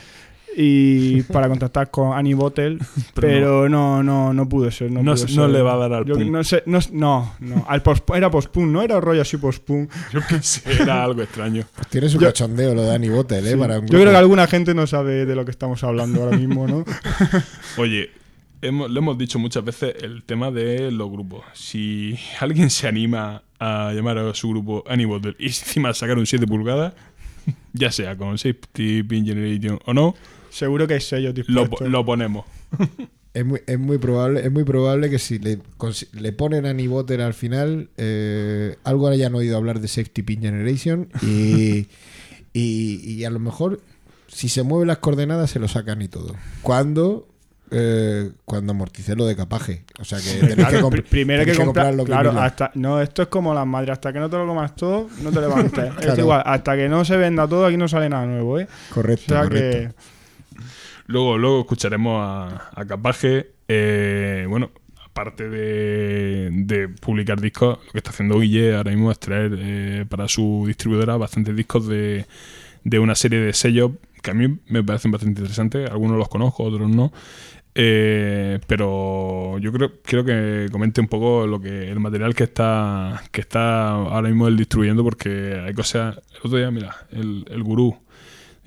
y 0.56 1.22
para 1.22 1.48
contactar 1.48 1.90
con 1.90 2.16
Annie 2.16 2.34
Bottle, 2.34 2.78
pero, 3.14 3.68
no, 3.68 4.02
no, 4.02 4.32
no 4.32 4.48
pude 4.48 4.70
ser. 4.70 4.90
No, 4.90 5.02
No 5.02 5.16
ser. 5.16 5.30
le 5.48 5.62
va 5.62 5.74
a 5.74 5.76
dar 5.76 5.92
al 5.92 6.04
Yo 6.04 6.14
punk. 6.14 6.26
No, 6.30 6.42
sé, 6.44 6.62
no, 6.66 6.78
no, 6.92 7.34
no, 7.40 7.64
al 7.68 7.82
post, 7.82 8.08
era 8.14 8.30
post-punk, 8.30 8.66
no 8.66 8.82
era 8.82 9.00
rollo 9.00 9.22
así 9.22 9.36
post-punk. 9.36 9.90
Yo 10.12 10.20
qué 10.28 10.42
sé, 10.42 10.62
era 10.82 11.04
algo 11.04 11.22
extraño. 11.22 11.64
Tiene 11.88 12.08
su 12.08 12.18
yo- 12.18 12.26
cachondeo 12.26 12.74
lo 12.74 12.82
de 12.82 12.94
Annie 12.94 13.10
Bottle, 13.10 13.38
¿eh? 13.38 13.52
Sí. 13.52 13.56
Para 13.56 13.78
un 13.78 13.86
Yo 13.86 13.98
creo 14.00 14.10
que 14.10 14.16
alguna 14.16 14.46
gente 14.46 14.74
no 14.74 14.86
sabe 14.86 15.24
de 15.26 15.34
lo 15.34 15.44
que 15.44 15.50
estamos 15.50 15.82
hablando 15.84 16.22
ahora 16.24 16.36
mismo, 16.36 16.66
¿no? 16.66 16.84
Oye, 17.78 18.10
hemos, 18.62 18.90
le 18.90 18.98
hemos 18.98 19.16
dicho 19.18 19.38
muchas 19.38 19.64
veces 19.64 19.94
el 20.02 20.22
tema 20.24 20.50
de 20.50 20.90
los 20.90 21.10
grupos. 21.10 21.44
Si 21.54 22.18
alguien 22.40 22.70
se 22.70 22.88
anima 22.88 23.42
a 23.58 23.92
llamar 23.92 24.18
a 24.18 24.34
su 24.34 24.48
grupo 24.50 24.82
Annie 24.88 25.06
Bottle 25.06 25.36
y 25.38 25.46
encima 25.46 25.92
sacar 25.94 26.18
un 26.18 26.26
7 26.26 26.46
pulgadas, 26.46 26.94
ya 27.72 27.90
sea 27.92 28.16
con 28.16 28.36
Safety 28.38 29.02
Pin 29.02 29.24
Generation 29.24 29.78
o 29.84 29.94
no, 29.94 30.14
Seguro 30.50 30.86
que 30.86 30.94
hay 30.94 31.00
sellos 31.00 31.34
lo, 31.48 31.62
dispuestos. 31.62 31.88
lo 31.88 32.04
ponemos. 32.04 32.44
Es 33.32 33.46
muy, 33.46 33.60
es 33.68 33.78
muy 33.78 33.96
probable, 33.98 34.44
es 34.44 34.50
muy 34.50 34.64
probable 34.64 35.08
que 35.08 35.20
si 35.20 35.38
le, 35.38 35.60
le 36.14 36.32
ponen 36.32 36.66
a 36.66 36.88
Bottle 36.88 37.22
al 37.22 37.32
final, 37.32 37.88
eh, 37.96 38.74
algo 38.82 39.06
hayan 39.06 39.32
oído 39.36 39.56
hablar 39.56 39.78
de 39.78 39.86
Safety 39.86 40.22
Pin 40.22 40.40
Generation 40.40 41.08
y, 41.22 41.86
y, 42.52 43.00
y 43.12 43.24
a 43.24 43.30
lo 43.30 43.38
mejor 43.38 43.80
si 44.26 44.48
se 44.48 44.64
mueven 44.64 44.88
las 44.88 44.98
coordenadas 44.98 45.48
se 45.48 45.60
lo 45.60 45.68
sacan 45.68 46.02
y 46.02 46.08
todo. 46.08 46.34
Cuando 46.62 47.28
eh, 47.70 48.32
cuando 48.44 48.72
amorticé 48.72 49.14
lo 49.14 49.24
de 49.26 49.36
capaje. 49.36 49.84
O 50.00 50.04
sea 50.04 50.18
que 50.18 50.40
tenéis 50.40 50.54
Claro, 50.68 50.90
que, 50.90 50.96
comp- 50.96 51.04
primero 51.04 51.40
hay 51.42 51.46
que 51.46 51.52
comprar. 51.54 51.66
comprarlo 51.86 52.04
Claro, 52.04 52.30
primero. 52.30 52.44
hasta, 52.46 52.72
no, 52.74 53.00
esto 53.00 53.22
es 53.22 53.28
como 53.28 53.54
las 53.54 53.64
madres. 53.64 53.90
Hasta 53.92 54.12
que 54.12 54.18
no 54.18 54.28
te 54.28 54.38
lo 54.38 54.46
comas 54.48 54.74
todo, 54.74 55.08
no 55.22 55.30
te 55.30 55.40
levantes. 55.40 55.84
Es 55.84 55.94
Claro. 56.04 56.20
igual, 56.20 56.42
hasta 56.44 56.74
que 56.74 56.88
no 56.88 57.04
se 57.04 57.16
venda 57.16 57.46
todo, 57.46 57.64
aquí 57.66 57.76
no 57.76 57.86
sale 57.86 58.08
nada 58.08 58.26
nuevo, 58.26 58.58
¿eh? 58.58 58.66
O 58.90 58.94
Correcto, 58.94 59.24
sea 59.34 59.42
correcto. 59.44 59.94
que. 59.94 60.19
Luego, 61.10 61.38
luego 61.38 61.60
escucharemos 61.60 62.22
a, 62.22 62.70
a 62.72 62.84
Capaje. 62.86 63.50
eh, 63.66 64.46
bueno, 64.48 64.70
aparte 65.04 65.48
de, 65.48 66.88
publicar 67.00 67.40
discos, 67.40 67.78
lo 67.84 67.92
que 67.92 67.98
está 67.98 68.10
haciendo 68.10 68.38
Guille 68.38 68.76
ahora 68.76 68.92
mismo 68.92 69.10
es 69.10 69.18
traer 69.18 69.56
eh, 69.58 70.06
para 70.08 70.28
su 70.28 70.62
distribuidora 70.68 71.16
bastantes 71.16 71.56
discos 71.56 71.88
de, 71.88 72.26
de 72.84 72.98
una 73.00 73.16
serie 73.16 73.40
de 73.40 73.52
sellos 73.52 73.90
que 74.22 74.30
a 74.30 74.34
mí 74.34 74.58
me 74.68 74.84
parecen 74.84 75.10
bastante 75.10 75.40
interesantes. 75.40 75.90
Algunos 75.90 76.16
los 76.16 76.28
conozco, 76.28 76.62
otros 76.62 76.88
no. 76.88 77.12
Eh, 77.74 78.60
pero 78.68 79.58
yo 79.58 79.72
creo 79.72 80.00
quiero 80.02 80.24
que 80.24 80.68
comente 80.70 81.00
un 81.00 81.08
poco 81.08 81.46
lo 81.46 81.60
que 81.60 81.88
el 81.90 81.98
material 81.98 82.34
que 82.34 82.44
está 82.44 83.22
que 83.32 83.40
está 83.40 83.90
ahora 83.90 84.28
mismo 84.28 84.48
él 84.48 84.56
distribuyendo 84.56 85.04
porque 85.04 85.60
hay 85.64 85.72
cosas 85.72 86.20
el 86.32 86.38
otro 86.42 86.58
día 86.58 86.72
mira 86.72 86.96
el, 87.12 87.44
el 87.48 87.62
gurú 87.62 87.96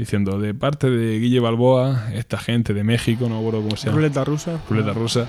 diciendo 0.03 0.39
de 0.39 0.53
parte 0.53 0.89
de 0.89 1.19
Guille 1.19 1.39
Balboa, 1.39 2.09
esta 2.13 2.37
gente 2.37 2.73
de 2.73 2.83
México, 2.83 3.27
no 3.29 3.35
me 3.35 3.39
acuerdo 3.39 3.61
cómo 3.61 3.77
se 3.77 3.85
llama, 3.87 3.97
Ruleta 3.97 4.23
rusa. 4.23 4.59
ruleta 4.69 4.93
rusa, 4.93 5.27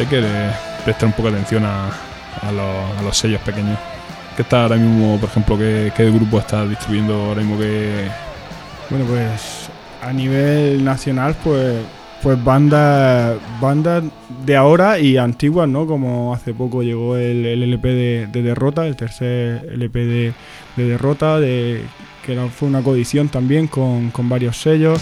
hay 0.00 0.06
que 0.06 0.22
prestar 0.84 1.06
un 1.06 1.12
poco 1.12 1.30
de 1.30 1.36
atención 1.36 1.64
a, 1.64 1.88
a 2.42 3.02
los, 3.02 3.16
sellos 3.16 3.40
pequeños. 3.42 3.78
¿Qué 4.34 4.42
está 4.42 4.62
ahora 4.62 4.76
mismo, 4.76 5.18
por 5.18 5.28
ejemplo, 5.28 5.58
qué, 5.58 5.92
qué 5.94 6.10
grupo 6.10 6.38
está 6.38 6.66
distribuyendo 6.66 7.14
ahora 7.14 7.42
mismo 7.42 7.58
que 7.58 8.08
Bueno, 8.88 9.04
pues 9.04 9.68
a 10.02 10.12
nivel 10.12 10.84
nacional, 10.84 11.36
pues 11.44 11.76
pues 12.22 12.42
bandas 12.42 13.38
bandas 13.60 14.04
de 14.44 14.56
ahora 14.56 14.98
y 14.98 15.16
antiguas, 15.16 15.68
¿no? 15.68 15.86
Como 15.86 16.34
hace 16.34 16.52
poco 16.52 16.82
llegó 16.82 17.16
el, 17.16 17.46
el 17.46 17.62
LP 17.62 17.88
de, 17.88 18.26
de 18.26 18.42
Derrota, 18.42 18.86
el 18.86 18.96
tercer 18.96 19.66
LP 19.72 19.98
de, 20.04 20.32
de 20.76 20.84
Derrota, 20.84 21.40
de, 21.40 21.82
que 22.24 22.36
fue 22.50 22.68
una 22.68 22.82
coedición 22.82 23.28
también 23.28 23.66
con, 23.68 24.10
con 24.10 24.28
varios 24.28 24.58
sellos. 24.60 25.00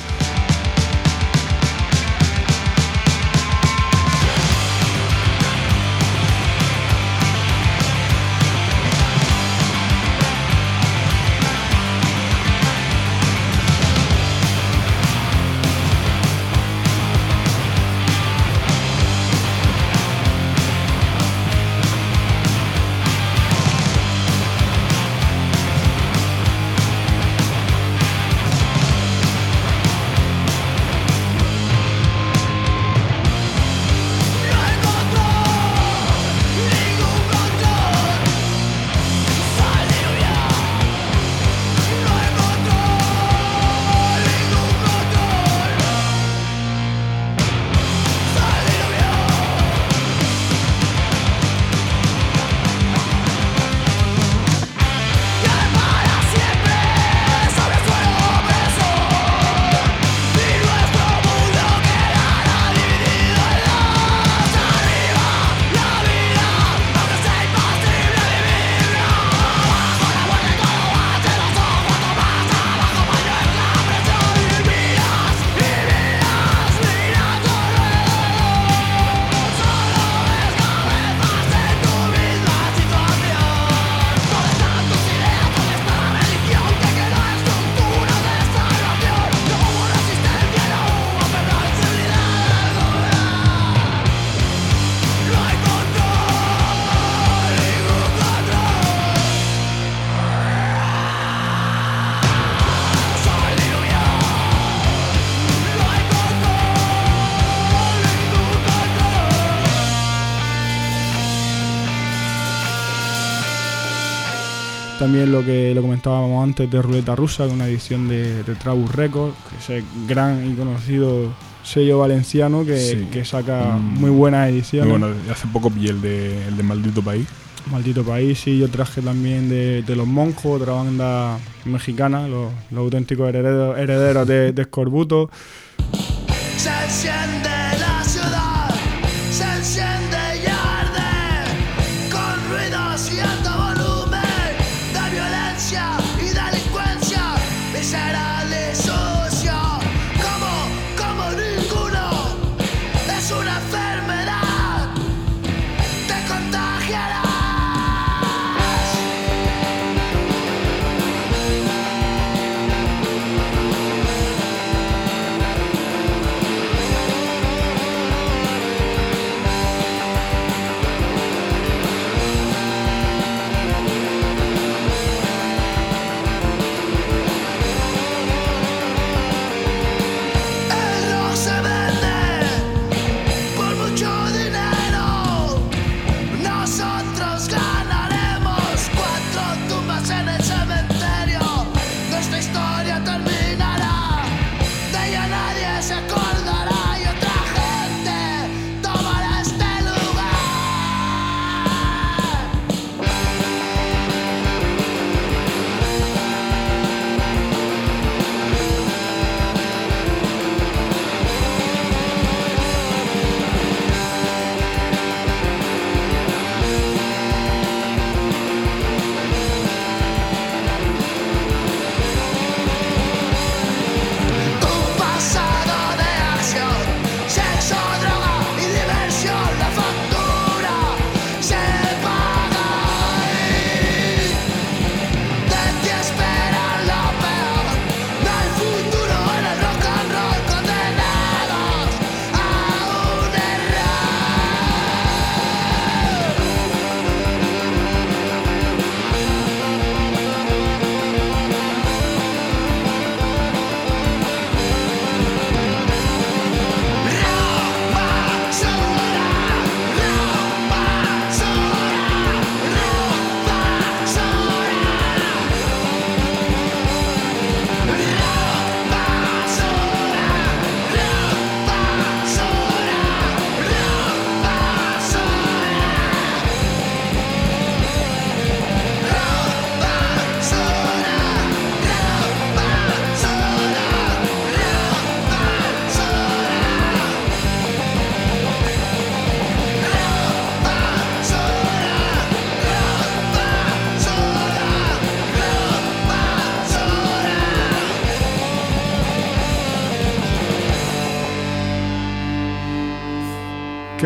También 115.08 115.32
lo 115.32 115.42
que 115.42 115.72
lo 115.74 115.80
comentábamos 115.80 116.44
antes 116.44 116.70
de 116.70 116.82
Ruleta 116.82 117.16
Rusa, 117.16 117.46
una 117.46 117.66
edición 117.66 118.08
de, 118.08 118.42
de 118.42 118.54
Trabus 118.56 118.94
Records, 118.94 119.34
que 119.48 119.56
es 119.56 119.70
el 119.82 119.84
gran 120.06 120.46
y 120.50 120.54
conocido 120.54 121.32
sello 121.62 122.00
valenciano 122.00 122.62
que, 122.62 122.76
Sí. 122.76 123.08
que 123.10 123.24
saca 123.24 123.78
Mm. 123.78 124.00
muy 124.00 124.10
buenas 124.10 124.50
Y 124.50 124.52
ediciones. 124.56 124.90
bueno, 124.90 125.08
hace 125.32 125.46
poco 125.50 125.70
pillé 125.70 125.88
el 125.92 126.02
de, 126.02 126.46
el 126.48 126.58
de 126.58 126.62
Maldito 126.62 127.00
País. 127.00 127.26
Maldito 127.72 128.04
País, 128.04 128.46
y 128.48 128.58
yo 128.58 128.68
traje 128.68 129.00
también 129.00 129.48
de, 129.48 129.82
de 129.82 129.96
Los 129.96 130.06
Monjos, 130.06 130.60
otra 130.60 130.74
banda 130.74 131.38
mexicana, 131.64 132.28
los, 132.28 132.52
los 132.70 132.80
auténticos 132.80 133.30
herederos, 133.30 133.78
herederos 133.78 134.28
de, 134.28 134.52
de 134.52 134.60
Escorbuto. 134.62 135.30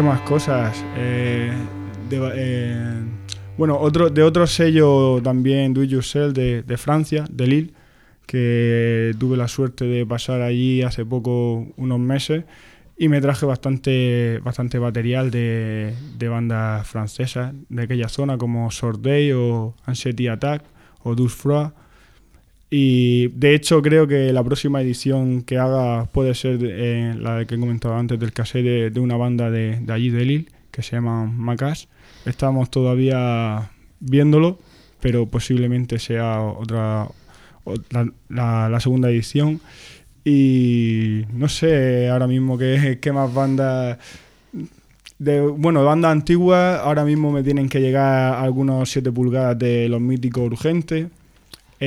¿Qué 0.03 0.09
más 0.09 0.21
cosas? 0.23 0.85
Eh, 0.97 1.53
de- 2.11 2.33
eh, 2.35 3.03
bueno, 3.57 3.79
otro, 3.79 4.11
de 4.11 4.25
otro 4.25 4.49
sello 4.49 5.23
también, 5.23 5.73
Do 5.73 5.85
It 5.85 5.91
Yourself, 5.91 6.35
de, 6.35 6.65
de 6.65 6.77
Francia, 6.77 7.25
de 7.31 7.47
Lille, 7.47 7.71
que 8.27 9.12
tuve 9.21 9.37
la 9.37 9.47
suerte 9.47 9.85
de 9.85 10.05
pasar 10.05 10.43
allí 10.43 10.83
hace 10.83 11.05
poco, 11.07 11.69
unos 11.77 12.01
meses, 12.01 12.43
y 12.99 13.07
me 13.07 13.21
traje 13.21 13.47
bastante, 13.47 14.41
bastante 14.43 14.81
material 14.81 15.31
de, 15.31 15.95
de 16.19 16.29
bandas 16.29 16.85
francesas 16.85 17.55
de 17.69 17.83
aquella 17.85 18.09
zona, 18.09 18.37
como 18.37 18.73
Sorday 18.73 19.31
o 19.31 19.77
Anxiety 19.87 20.27
Attack 20.27 20.65
o 21.05 21.15
Douce 21.15 21.37
Froid. 21.37 21.69
Y 22.75 23.29
de 23.29 23.55
hecho 23.55 23.83
creo 23.83 24.09
que 24.09 24.33
la 24.33 24.43
próxima 24.43 24.81
edición 24.81 25.43
que 25.43 25.59
haga 25.59 26.07
puede 26.07 26.35
ser 26.35 26.59
eh, 26.63 27.15
la 27.21 27.45
que 27.45 27.57
he 27.57 27.59
comentado 27.59 27.95
antes 27.97 28.19
del 28.19 28.33
cassette 28.33 28.91
de, 28.91 28.99
una 28.99 29.19
banda 29.19 29.51
de, 29.51 29.79
de 29.79 29.93
allí 29.93 30.09
de 30.09 30.25
Lille 30.25 30.47
que 30.71 30.83
se 30.83 30.97
llama 30.97 31.27
Macas. 31.27 31.89
Estamos 32.25 32.71
todavía 32.71 33.71
viéndolo, 34.01 34.59
pero 35.03 35.27
posiblemente 35.27 35.99
sea 35.99 36.41
otra, 36.41 37.09
la, 38.31 38.81
segunda 38.81 39.11
edición. 39.11 39.61
Y 40.25 41.25
no 41.31 41.51
sé 41.51 42.09
ahora 42.09 42.27
mismo 42.27 42.57
qué, 42.57 42.99
qué 43.03 43.13
más 43.13 43.35
bandas... 43.35 43.99
Bueno, 45.19 45.85
bandas 45.85 46.11
antiguas, 46.11 46.81
ahora 46.81 47.05
mismo 47.05 47.31
me 47.31 47.43
tienen 47.43 47.69
que 47.69 47.81
llegar 47.81 48.35
algunos 48.43 48.91
7 48.91 49.13
pulgadas 49.13 49.59
de 49.59 49.91
los 49.91 50.01
míticos 50.01 50.45
urgentes 50.45 51.09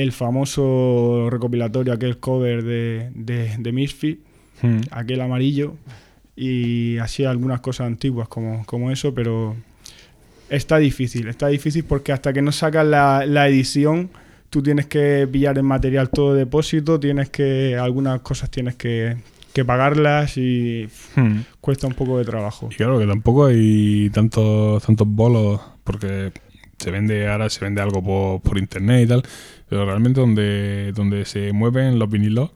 el 0.02 0.12
famoso 0.12 1.28
recopilatorio, 1.30 1.92
aquel 1.94 2.18
cover 2.18 2.62
de, 2.62 3.10
de, 3.14 3.56
de 3.58 3.72
Misfit, 3.72 4.20
Hmm. 4.62 4.80
aquel 4.90 5.20
amarillo, 5.20 5.74
y 6.34 6.96
así 6.98 7.24
algunas 7.26 7.60
cosas 7.60 7.86
antiguas 7.88 8.26
como, 8.26 8.64
como 8.64 8.90
eso, 8.90 9.12
pero 9.14 9.54
está 10.48 10.78
difícil, 10.78 11.28
está 11.28 11.48
difícil 11.48 11.84
porque 11.84 12.12
hasta 12.12 12.32
que 12.32 12.40
no 12.40 12.52
sacas 12.52 12.86
la, 12.86 13.26
la 13.26 13.48
edición, 13.48 14.08
tú 14.48 14.62
tienes 14.62 14.86
que 14.86 15.28
pillar 15.30 15.58
el 15.58 15.62
material 15.64 16.08
todo 16.08 16.32
de 16.32 16.40
depósito, 16.40 16.98
tienes 16.98 17.28
que, 17.28 17.76
algunas 17.78 18.20
cosas 18.20 18.50
tienes 18.50 18.76
que, 18.76 19.16
que 19.52 19.64
pagarlas 19.64 20.36
y 20.38 20.88
Hmm. 21.16 21.40
cuesta 21.60 21.86
un 21.86 21.94
poco 21.94 22.18
de 22.18 22.24
trabajo. 22.24 22.68
Y 22.72 22.76
claro 22.76 22.98
que 22.98 23.06
tampoco 23.06 23.46
hay 23.46 24.08
tantos 24.10 24.82
tantos 24.84 25.06
bolos 25.08 25.60
porque 25.84 26.32
se 26.86 26.92
vende 26.92 27.26
ahora 27.26 27.50
se 27.50 27.64
vende 27.64 27.80
algo 27.82 28.00
por, 28.00 28.40
por 28.42 28.58
internet 28.58 29.04
y 29.04 29.08
tal, 29.08 29.22
pero 29.68 29.84
realmente 29.84 30.20
donde 30.20 30.92
donde 30.94 31.24
se 31.24 31.52
mueven 31.52 31.98
los 31.98 32.08
vinilos 32.08 32.50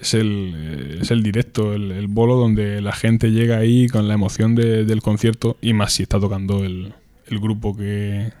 es 0.00 0.14
el, 0.14 0.52
eh, 0.56 0.98
es 1.00 1.10
el 1.10 1.24
directo, 1.24 1.74
el, 1.74 1.90
el 1.90 2.06
bolo 2.06 2.36
donde 2.36 2.80
la 2.80 2.92
gente 2.92 3.32
llega 3.32 3.56
ahí 3.58 3.88
con 3.88 4.06
la 4.06 4.14
emoción 4.14 4.54
de- 4.54 4.84
del 4.84 5.02
concierto 5.02 5.56
y 5.60 5.72
más 5.72 5.92
si 5.92 6.04
está 6.04 6.20
tocando 6.20 6.64
el, 6.64 6.94
el 7.26 7.38
grupo 7.40 7.76
que, 7.76 8.32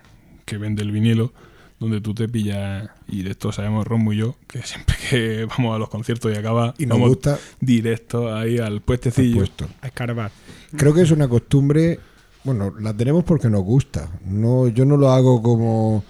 que 0.44 0.56
vende 0.56 0.82
el 0.82 0.92
vinilo, 0.92 1.32
donde 1.80 2.00
tú 2.00 2.14
te 2.14 2.28
pillas, 2.28 2.88
y 3.08 3.22
de 3.24 3.30
esto 3.32 3.50
sabemos 3.50 3.88
Romo 3.88 4.12
y 4.12 4.18
yo, 4.18 4.36
que 4.46 4.62
siempre 4.62 4.94
que 5.10 5.44
vamos 5.58 5.74
a 5.74 5.78
los 5.80 5.88
conciertos 5.88 6.32
y 6.32 6.38
acaba, 6.38 6.74
Y 6.78 6.86
nos 6.86 6.96
vamos 6.96 7.08
gusta 7.16 7.38
directo 7.60 8.32
ahí 8.36 8.58
al 8.58 8.80
puestecillo. 8.80 9.38
puesto. 9.38 9.68
A 9.82 9.88
escarbar. 9.88 10.30
Creo 10.76 10.94
que 10.94 11.02
es 11.02 11.10
una 11.10 11.26
costumbre, 11.26 11.98
bueno, 12.48 12.74
la 12.80 12.94
tenemos 12.94 13.24
porque 13.24 13.48
nos 13.48 13.62
gusta. 13.62 14.08
No, 14.24 14.68
yo 14.68 14.84
no 14.84 14.96
lo 14.96 15.10
hago 15.10 15.42
como 15.42 16.04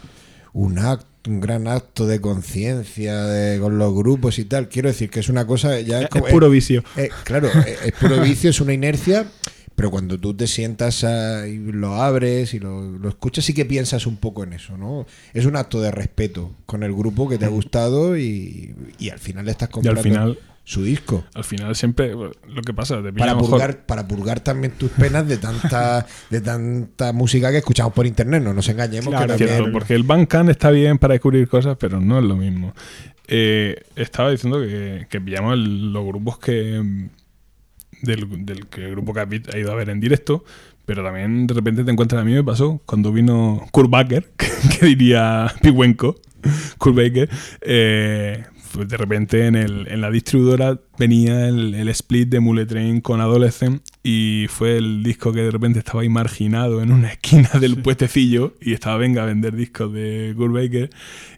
un 0.53 0.79
acto, 0.79 1.07
un 1.31 1.40
gran 1.40 1.68
acto 1.68 2.07
de 2.07 2.20
conciencia 2.20 3.59
con 3.61 3.79
los 3.79 3.94
grupos 3.94 4.38
y 4.38 4.44
tal. 4.44 4.68
Quiero 4.68 4.88
decir 4.88 5.11
que 5.11 5.20
es 5.20 5.29
una 5.29 5.46
cosa 5.46 5.81
ya 5.81 5.98
es, 5.98 6.05
Es 6.05 6.11
como- 6.11 6.27
puro 6.27 6.48
vicio. 6.51 6.83
eh, 6.96 7.11
claro, 7.24 7.48
eh, 7.66 7.77
es 7.87 7.92
puro 7.92 8.20
vicio, 8.22 8.51
es 8.51 8.61
una 8.61 8.72
inercia, 8.72 9.27
pero 9.74 9.90
cuando 9.90 10.18
tú 10.18 10.35
te 10.35 10.46
sientas 10.46 11.05
a- 11.05 11.46
y 11.46 11.57
lo 11.59 11.94
abres 11.96 12.55
y 12.55 12.59
lo, 12.61 12.83
lo 12.98 13.09
escuchas, 13.09 13.44
sí 13.44 13.53
que 13.55 13.64
piensas 13.64 14.07
un 14.07 14.16
poco 14.16 14.42
en 14.42 14.53
eso, 14.55 14.77
¿no? 14.79 15.07
Es 15.35 15.44
un 15.44 15.57
acto 15.57 15.81
de 15.81 15.90
respeto 15.90 16.53
con 16.66 16.83
el 16.83 16.92
grupo 16.94 17.29
que 17.29 17.37
te 17.38 17.44
ha 17.44 17.48
gustado 17.48 18.16
y, 18.16 18.74
y 18.98 19.11
al 19.11 19.18
final 19.18 19.48
estás 19.48 19.68
Y 19.68 19.72
comprando 19.72 20.01
al 20.01 20.05
final 20.05 20.38
su 20.68 20.83
disco. 20.83 21.24
al 21.35 21.44
final 21.44 21.74
siempre 21.74 22.12
lo 22.12 22.62
que 22.64 22.74
pasa 22.74 23.02
te 23.02 23.11
Para 23.12 23.35
mejor- 23.35 23.48
purgar, 23.50 23.87
para 23.87 24.07
purgar 24.07 24.40
también 24.40 24.74
tus 24.74 24.90
penas 24.90 25.26
de 25.26 25.38
tanta 25.38 26.04
de 26.31 26.40
tanta 26.42 27.14
música 27.14 27.50
que 27.50 27.57
escuchamos 27.59 27.94
por 27.94 28.07
internet, 28.07 28.42
no 28.42 28.52
nos 28.52 28.68
engañemos 28.68 29.09
Claro, 29.09 29.35
que 29.38 29.46
Cierto, 29.46 29.72
porque 29.72 29.94
el 29.94 30.02
Bandcamp 30.02 30.50
está 30.50 30.70
bien 30.70 30.98
para 30.98 31.14
descubrir 31.14 31.48
cosas 31.48 31.78
pero 31.81 32.00
no 32.00 32.18
es 32.18 32.24
lo 32.24 32.37
mismo 32.37 32.74
Eh, 33.28 33.76
estaba 33.96 34.31
diciendo 34.31 34.61
que, 34.61 35.07
que 35.09 35.20
pillamos 35.22 35.54
el- 35.54 35.90
los 35.92 36.04
grupos 36.04 36.38
que 36.38 36.83
del, 38.02 38.44
del 38.46 38.66
que 38.66 38.85
el 38.85 38.90
grupo 38.90 39.14
que 39.14 39.20
ha 39.20 39.59
ido 39.59 39.72
a 39.72 39.74
ver 39.74 39.88
en 39.88 40.00
directo 40.00 40.44
pero 40.85 41.02
también 41.02 41.46
de 41.46 41.54
repente 41.54 41.83
te 41.85 41.90
encuentras 41.90 42.20
a 42.22 42.24
mí 42.24 42.33
me 42.33 42.44
pasó 42.44 42.81
cuando 42.87 43.11
vino 43.12 43.66
Kurt 43.72 43.90
Baker 43.90 44.31
que, 44.37 44.48
que 44.78 44.87
diría 44.87 45.50
Pihuenco 45.62 46.16
Kurt 46.78 46.94
Baker 46.96 47.28
eh, 47.62 48.44
pues 48.72 48.88
de 48.88 48.96
repente 48.96 49.46
en, 49.46 49.54
el, 49.57 49.87
en 49.88 50.00
la 50.00 50.11
distribuidora 50.11 50.78
venía 50.98 51.48
el, 51.48 51.74
el 51.74 51.88
split 51.88 52.28
de 52.28 52.40
Mule 52.40 52.66
Train 52.66 53.00
con 53.00 53.20
Adolescent 53.20 53.83
y 54.02 54.46
fue 54.48 54.76
el 54.78 55.02
disco 55.02 55.33
que 55.33 55.40
de 55.42 55.50
repente 55.50 55.78
estaba 55.78 56.02
ahí 56.02 56.09
marginado 56.09 56.83
en 56.83 56.92
una 56.92 57.09
esquina 57.12 57.50
del 57.61 57.76
puestecillo 57.83 58.54
y 58.61 58.72
estaba 58.72 58.96
venga 58.98 59.22
a 59.22 59.26
vender 59.26 59.54
discos 59.57 59.92
de 59.92 60.33
Kurt 60.37 60.52
Baker 60.54 60.90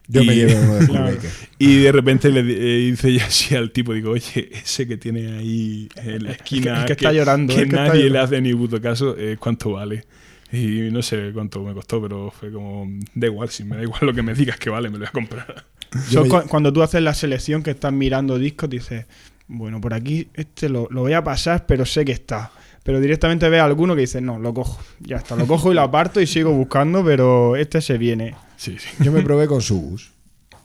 yo 0.08 0.24
me 0.24 0.34
y- 0.34 0.38
llevo 0.38 0.60
uno 0.62 0.74
de 0.74 0.86
Kurt. 0.86 0.98
Baker. 1.00 1.30
y 1.58 1.76
de 1.76 1.92
repente 1.92 2.30
le 2.30 2.42
di- 2.42 2.54
eh, 2.56 2.90
dice 2.90 3.12
yo 3.12 3.24
así 3.24 3.54
al 3.54 3.70
tipo, 3.70 3.92
digo, 3.94 4.10
oye, 4.10 4.50
ese 4.52 4.88
que 4.88 4.96
tiene 4.96 5.38
ahí 5.38 5.88
en 5.96 6.24
la 6.24 6.32
esquina, 6.32 6.80
el 6.80 6.86
que 6.86 6.92
está 6.94 7.12
llorando, 7.12 7.54
que 7.54 7.62
el 7.62 7.68
que 7.68 7.76
nadie 7.76 7.92
le 8.04 8.08
llorando. 8.08 8.24
hace 8.36 8.40
ni 8.40 8.52
puto 8.54 8.80
caso, 8.80 9.16
eh, 9.16 9.36
¿cuánto 9.38 9.72
vale? 9.72 10.04
Y 10.52 10.90
no 10.90 11.00
sé 11.00 11.30
cuánto 11.32 11.62
me 11.62 11.72
costó, 11.74 12.02
pero 12.02 12.32
fue 12.32 12.50
como, 12.50 12.88
da 13.14 13.28
igual, 13.28 13.50
si 13.50 13.62
me 13.62 13.76
da 13.76 13.82
igual 13.84 14.00
lo 14.02 14.12
que 14.12 14.22
me 14.22 14.34
digas 14.34 14.58
que 14.58 14.68
vale, 14.68 14.88
me 14.88 14.94
lo 14.94 15.00
voy 15.00 15.08
a 15.08 15.12
comprar. 15.12 15.64
Yo 16.10 16.20
So, 16.20 16.22
me- 16.24 16.28
cu- 16.28 16.48
cuando 16.48 16.72
tú 16.72 16.82
haces 16.82 17.02
la 17.02 17.14
selección 17.14 17.62
que 17.62 17.70
estás 17.72 17.92
mirando 17.92 18.38
discos, 18.38 18.70
dices, 18.70 19.06
bueno, 19.48 19.80
por 19.80 19.94
aquí 19.94 20.28
este 20.34 20.68
lo, 20.68 20.86
lo 20.90 21.00
voy 21.02 21.12
a 21.14 21.24
pasar, 21.24 21.66
pero 21.66 21.84
sé 21.86 22.04
que 22.04 22.12
está. 22.12 22.52
Pero 22.82 23.00
directamente 23.00 23.48
ves 23.48 23.60
alguno 23.60 23.94
que 23.94 24.02
dice, 24.02 24.20
no, 24.20 24.38
lo 24.38 24.54
cojo. 24.54 24.80
Ya 25.00 25.16
está, 25.16 25.36
lo 25.36 25.46
cojo 25.46 25.70
y 25.70 25.74
lo 25.74 25.82
aparto 25.82 26.20
y 26.20 26.26
sigo 26.26 26.52
buscando, 26.52 27.04
pero 27.04 27.56
este 27.56 27.80
se 27.82 27.98
viene. 27.98 28.34
Sí, 28.56 28.76
sí. 28.78 28.88
Yo 29.04 29.12
me 29.12 29.22
probé 29.22 29.46
con 29.46 29.60
Subus, 29.60 30.12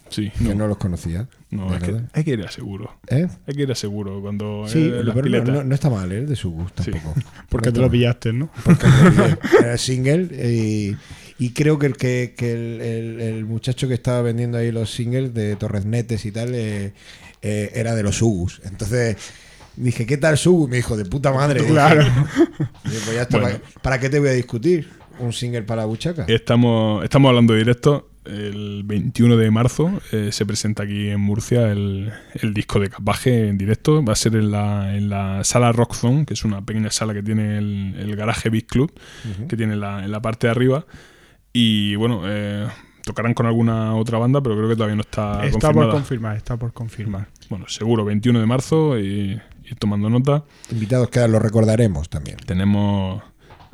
Sí, 0.09 0.29
que 0.37 0.43
no, 0.49 0.55
no 0.55 0.67
los 0.67 0.77
conocía. 0.77 1.27
no, 1.49 1.73
es 1.75 1.81
que 1.83 1.95
hay 2.13 2.23
que 2.23 2.31
ir 2.31 2.41
a 2.45 2.51
seguro. 2.51 2.93
¿Eh? 3.07 3.27
Hay 3.47 3.55
que 3.55 3.63
ir 3.63 3.71
a 3.71 3.75
seguro 3.75 4.21
cuando 4.21 4.65
Sí, 4.67 4.83
eh, 4.85 5.03
las 5.03 5.15
pero 5.15 5.15
no, 5.15 5.21
piletas. 5.23 5.49
no- 5.49 5.63
no 5.63 5.75
está 5.75 5.89
mal, 5.89 6.09
¿eh? 6.11 6.25
De 6.25 6.35
Subus 6.35 6.71
Sí. 6.81 6.91
tampoco. 6.91 7.15
Porque 7.49 7.69
No 7.69 7.73
te 7.73 7.81
lo 7.81 7.89
pillaste, 7.89 8.31
¿no? 8.31 8.49
Porque 8.63 8.85
me 8.87 9.03
lo 9.03 9.11
pillé. 9.11 9.37
Era 9.61 9.77
single 9.77 10.29
y, 10.47 10.95
y 11.37 11.51
creo 11.51 11.77
que 11.79 11.85
el 11.87 11.97
que, 11.97 12.33
que 12.37 12.53
el, 12.53 12.81
el- 12.81 13.21
el 13.21 13.45
muchacho 13.45 13.87
que 13.87 13.93
estaba 13.93 14.21
vendiendo 14.21 14.57
ahí 14.57 14.71
los 14.71 14.89
singles 14.91 15.33
de 15.33 15.55
Torresnetes 15.55 16.25
y 16.25 16.31
tal 16.31 16.53
eh, 16.55 16.93
eh, 17.41 17.71
era 17.75 17.93
de 17.95 18.03
los 18.03 18.17
Subus. 18.17 18.61
Entonces 18.65 19.17
dije, 19.75 20.05
¿qué 20.05 20.17
tal 20.17 20.37
Subus? 20.37 20.69
Me 20.69 20.77
dijo, 20.77 20.95
de 20.97 21.05
puta 21.05 21.31
madre. 21.33 21.63
Claro. 21.67 22.01
Dije, 22.85 22.99
pues 23.05 23.13
ya 23.15 23.23
está, 23.23 23.39
Bueno. 23.39 23.57
¿para, 23.59 23.81
para 23.81 23.99
qué 23.99 24.09
te 24.09 24.19
voy 24.19 24.29
a 24.29 24.33
discutir? 24.33 24.89
¿Un 25.19 25.31
single 25.33 25.63
para 25.63 25.81
la 25.81 25.85
buchaca? 25.87 26.25
Estamos, 26.27 27.03
estamos 27.03 27.29
hablando 27.29 27.53
de 27.53 27.59
directo. 27.59 28.09
El 28.25 28.81
21 28.85 29.37
de 29.37 29.51
marzo 29.51 30.01
eh, 30.11 30.29
se 30.31 30.45
presenta 30.47 30.81
aquí 30.83 31.09
en 31.09 31.19
Murcia 31.21 31.71
el, 31.71 32.11
el 32.41 32.53
disco 32.55 32.79
de 32.79 32.89
Capaje 32.89 33.47
en 33.49 33.57
directo. 33.57 34.03
Va 34.03 34.13
a 34.13 34.15
ser 34.15 34.35
en 34.35 34.49
la, 34.51 34.95
en 34.97 35.09
la 35.09 35.43
sala 35.43 35.71
Rock 35.71 35.93
Zone, 35.93 36.25
que 36.25 36.33
es 36.33 36.43
una 36.43 36.65
pequeña 36.65 36.89
sala 36.89 37.13
que 37.13 37.21
tiene 37.21 37.57
el, 37.59 37.95
el 37.99 38.15
garaje 38.15 38.49
Big 38.49 38.65
Club, 38.65 38.91
que 39.47 39.55
tiene 39.55 39.73
en 39.73 39.79
la, 39.79 40.03
en 40.03 40.11
la 40.11 40.21
parte 40.21 40.47
de 40.47 40.51
arriba. 40.51 40.85
Y 41.57 41.95
bueno, 41.95 42.23
eh, 42.25 42.67
tocarán 43.05 43.33
con 43.33 43.45
alguna 43.45 43.95
otra 43.95 44.17
banda, 44.17 44.41
pero 44.41 44.57
creo 44.57 44.67
que 44.67 44.75
todavía 44.75 44.97
no 44.97 45.03
está, 45.03 45.45
está 45.45 45.71
por 45.71 45.89
confirmar, 45.89 46.35
está 46.35 46.57
por 46.57 46.73
confirmar. 46.73 47.29
bueno, 47.49 47.69
seguro, 47.69 48.03
21 48.03 48.41
de 48.41 48.45
marzo 48.45 48.99
y, 48.99 49.39
y 49.63 49.75
tomando 49.75 50.09
nota. 50.09 50.43
Invitados 50.69 51.09
quedan, 51.09 51.31
lo 51.31 51.39
recordaremos 51.39 52.09
también. 52.09 52.39
Tenemos 52.45 53.23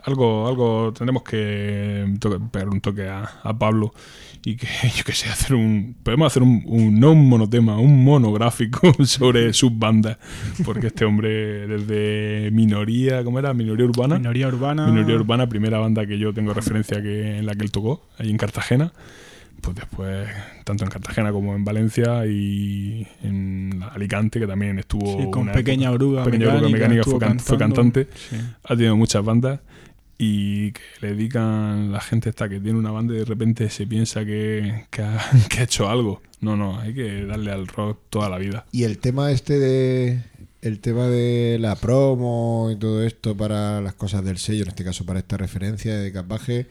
algo, 0.06 0.48
algo 0.48 0.94
tendremos 0.94 1.24
que 1.24 2.16
to- 2.20 2.40
pegar 2.52 2.70
un 2.70 2.82
toque 2.82 3.08
a, 3.08 3.24
a 3.44 3.58
Pablo 3.58 3.94
y 4.44 4.56
que 4.56 4.68
yo 4.96 5.04
que 5.04 5.14
sé, 5.14 5.30
hacer 5.30 5.56
un. 5.56 5.96
Podemos 6.04 6.28
hacer 6.28 6.44
un, 6.44 6.64
un- 6.66 7.00
no 7.00 7.12
un 7.12 7.28
monotema, 7.30 7.78
un 7.78 8.04
monográfico 8.04 8.92
sobre 9.06 9.54
sus 9.54 9.78
bandas. 9.78 10.18
Porque 10.66 10.88
este 10.88 11.06
hombre, 11.06 11.68
desde 11.68 12.50
minoría, 12.52 13.24
¿cómo 13.24 13.40
era? 13.40 13.54
Minoría 13.54 13.86
urbana. 13.86 14.18
Minoría 14.18 14.48
urbana. 14.48 14.88
Minoría 14.88 15.16
Urbana, 15.16 15.48
primera 15.48 15.78
banda 15.80 16.06
que 16.06 16.18
yo 16.18 16.34
tengo 16.34 16.54
referencia 16.54 17.02
que 17.02 17.38
en 17.38 17.46
la 17.46 17.54
que 17.56 17.64
él 17.64 17.72
tocó, 17.72 18.08
ahí 18.18 18.30
en 18.30 18.38
Cartagena. 18.38 18.92
Pues 19.62 19.76
después, 19.76 20.28
tanto 20.64 20.86
en 20.86 20.90
Cartagena 20.90 21.32
como 21.32 21.54
en 21.54 21.64
Valencia 21.64 22.26
y 22.26 23.06
en 23.22 23.84
Alicante, 23.94 24.40
que 24.40 24.48
también 24.48 24.80
estuvo. 24.80 25.06
Sí, 25.22 25.30
con 25.30 25.44
una 25.44 25.52
pequeña 25.52 25.92
oruga. 25.92 26.24
Pequeña 26.24 26.48
Oruga 26.56 26.70
Mecánica 26.70 27.04
fue, 27.04 27.20
can- 27.20 27.40
fue 27.40 27.58
cantante. 27.60 28.08
Sí. 28.16 28.38
Ha 28.64 28.70
tenido 28.76 28.98
muchas 28.98 29.24
bandas 29.24 29.60
y 30.24 30.74
que 30.74 30.82
le 31.02 31.16
dedican 31.16 31.92
la 31.92 32.00
gente 32.00 32.30
esta 32.30 32.48
que 32.48 32.60
tiene 32.60 32.78
una 32.78 32.92
banda 32.92 33.16
y 33.16 33.18
de 33.18 33.26
repente 33.26 33.72
se 33.72 33.88
piensa 33.88 34.24
que, 34.24 34.86
ha, 35.00 35.32
que 35.50 35.60
ha 35.60 35.64
hecho 35.64 35.90
algo. 35.90 36.22
No, 36.42 36.56
no, 36.56 36.80
hay 36.80 36.94
que 36.94 37.26
darle 37.26 37.52
al 37.52 37.68
rock 37.68 38.02
toda 38.12 38.30
la 38.30 38.38
vida. 38.38 38.66
Y 38.72 38.84
el 38.84 39.00
tema 39.00 39.32
este 39.32 39.58
de 39.58 40.22
el 40.62 40.80
tema 40.80 41.08
de 41.08 41.58
la 41.60 41.76
promo 41.76 42.70
y 42.72 42.76
todo 42.76 43.04
esto 43.04 43.36
para 43.36 43.82
las 43.82 43.96
cosas 43.96 44.24
del 44.24 44.38
sello, 44.38 44.62
en 44.62 44.70
este 44.70 44.84
caso 44.84 45.08
para 45.08 45.18
esta 45.18 45.38
referencia 45.38 45.98
de 45.98 46.12
capaje, 46.12 46.68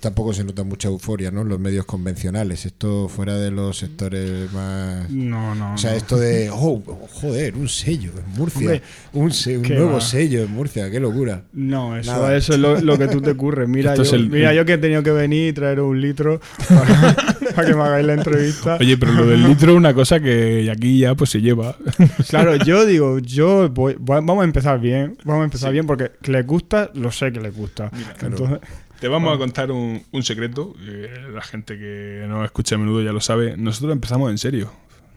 tampoco 0.00 0.32
se 0.32 0.44
nota 0.44 0.62
mucha 0.64 0.88
euforia, 0.88 1.30
¿no? 1.30 1.42
En 1.42 1.48
los 1.48 1.60
medios 1.60 1.84
convencionales. 1.84 2.64
Esto 2.64 3.08
fuera 3.08 3.36
de 3.36 3.50
los 3.50 3.76
sectores 3.78 4.50
más. 4.52 5.10
No, 5.10 5.54
no. 5.54 5.74
O 5.74 5.78
sea, 5.78 5.90
no. 5.90 5.96
esto 5.98 6.16
de, 6.18 6.48
oh, 6.50 6.82
joder, 7.12 7.54
un 7.56 7.68
sello 7.68 8.12
en 8.16 8.32
Murcia. 8.38 8.60
Hombre, 8.60 8.82
un 9.12 9.30
se- 9.30 9.56
un 9.58 9.62
qué 9.62 9.74
nuevo 9.74 9.94
va. 9.94 10.00
sello 10.00 10.42
en 10.42 10.50
Murcia, 10.52 10.90
qué 10.90 11.00
locura. 11.00 11.42
No, 11.52 11.96
eso, 11.96 12.12
Nada. 12.12 12.34
eso 12.36 12.54
es 12.54 12.58
lo, 12.58 12.80
lo 12.80 12.96
que 12.98 13.08
tú 13.08 13.20
te 13.20 13.30
ocurres. 13.32 13.68
Mira, 13.78 13.94
yo, 13.94 14.02
el- 14.14 14.30
mira 14.30 14.54
yo 14.54 14.64
que 14.64 14.74
he 14.74 14.78
tenido 14.78 15.02
que 15.02 15.10
venir 15.12 15.48
y 15.48 15.52
traer 15.52 15.80
un 15.80 16.00
litro 16.00 16.40
para, 16.68 17.14
para 17.54 17.68
que 17.68 17.74
me 17.74 17.82
hagáis 17.82 18.06
la 18.06 18.14
entrevista. 18.14 18.76
Oye, 18.80 18.96
pero 18.96 19.12
lo 19.12 19.26
del 19.26 19.42
litro 19.46 19.72
es 19.72 19.76
una 19.76 19.92
cosa 19.92 20.18
que 20.20 20.70
aquí 20.70 20.98
ya 21.00 21.14
pues 21.14 21.30
se 21.30 21.40
lleva. 21.40 21.76
Claro, 22.28 22.56
yo 22.56 22.84
digo, 22.86 23.18
yo 23.18 23.68
voy, 23.68 23.96
voy- 23.98 24.20
vamos 24.22 24.42
a 24.42 24.44
empezar 24.44 24.80
bien, 24.80 25.16
vamos 25.24 25.42
a 25.42 25.44
empezar 25.44 25.72
bien 25.72 25.86
porque 25.86 26.12
que 26.22 26.32
les 26.32 26.46
gusta, 26.46 26.90
lo 26.94 27.10
sé 27.10 27.32
que 27.32 27.40
les 27.40 27.54
gusta. 27.54 27.90
Entonces, 28.22 28.58
Te 29.00 29.08
vamos 29.08 29.34
a 29.34 29.38
contar 29.38 29.70
un, 29.70 30.02
un 30.12 30.22
secreto. 30.22 30.74
eh, 30.80 31.28
la 31.32 31.42
gente 31.42 31.78
que 31.78 32.24
nos 32.28 32.44
escucha 32.44 32.74
a 32.74 32.78
menudo 32.78 33.02
ya 33.02 33.12
lo 33.12 33.20
sabe. 33.20 33.56
Nosotros 33.56 33.92
empezamos 33.92 34.30
en 34.30 34.38
serio. 34.38 34.72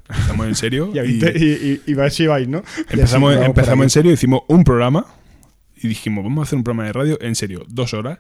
Empezamos 0.10 0.48
en 0.48 0.56
serio. 0.56 0.92
ya 0.94 1.04
y 1.04 1.08
viste, 1.14 1.34
y, 1.36 1.46
y, 1.88 1.92
y 1.92 1.94
vais 1.96 2.20
y 2.20 2.28
vais, 2.28 2.48
¿no? 2.48 2.64
empezamos 2.90 3.36
empezamos 3.36 3.84
en 3.84 3.90
serio, 3.90 4.12
hicimos 4.12 4.42
un 4.48 4.64
programa 4.64 5.06
y 5.76 5.88
dijimos, 5.88 6.24
vamos 6.24 6.42
a 6.42 6.44
hacer 6.44 6.58
un 6.58 6.64
programa 6.64 6.86
de 6.88 6.94
radio 6.94 7.18
en 7.22 7.34
serio, 7.36 7.66
dos 7.68 7.94
horas. 7.94 8.20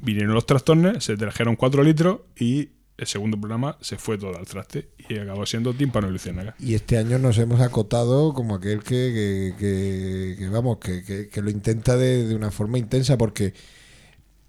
Vinieron 0.00 0.34
los 0.34 0.46
trastornos, 0.46 1.02
se 1.04 1.16
trajeron 1.16 1.56
cuatro 1.56 1.82
litros 1.82 2.20
y 2.38 2.70
el 2.98 3.06
segundo 3.06 3.38
programa 3.38 3.76
se 3.82 3.96
fue 3.96 4.16
todo 4.16 4.36
al 4.38 4.46
traste 4.46 4.88
y 5.08 5.18
acabó 5.18 5.44
siendo 5.46 5.74
Tímpano 5.74 6.08
y. 6.10 6.54
Y 6.58 6.74
este 6.74 6.96
año 6.96 7.18
nos 7.18 7.36
hemos 7.38 7.60
acotado 7.60 8.32
como 8.32 8.54
aquel 8.54 8.82
que, 8.82 8.88
que, 8.88 9.54
que- 9.58 10.36
que, 10.38 10.48
vamos, 10.48 10.78
que, 10.78 11.02
que- 11.04 11.28
que 11.28 11.42
lo 11.42 11.50
intenta 11.50 11.96
de, 11.96 12.26
de 12.26 12.34
una 12.34 12.50
forma 12.50 12.78
intensa 12.78 13.18
porque 13.18 13.52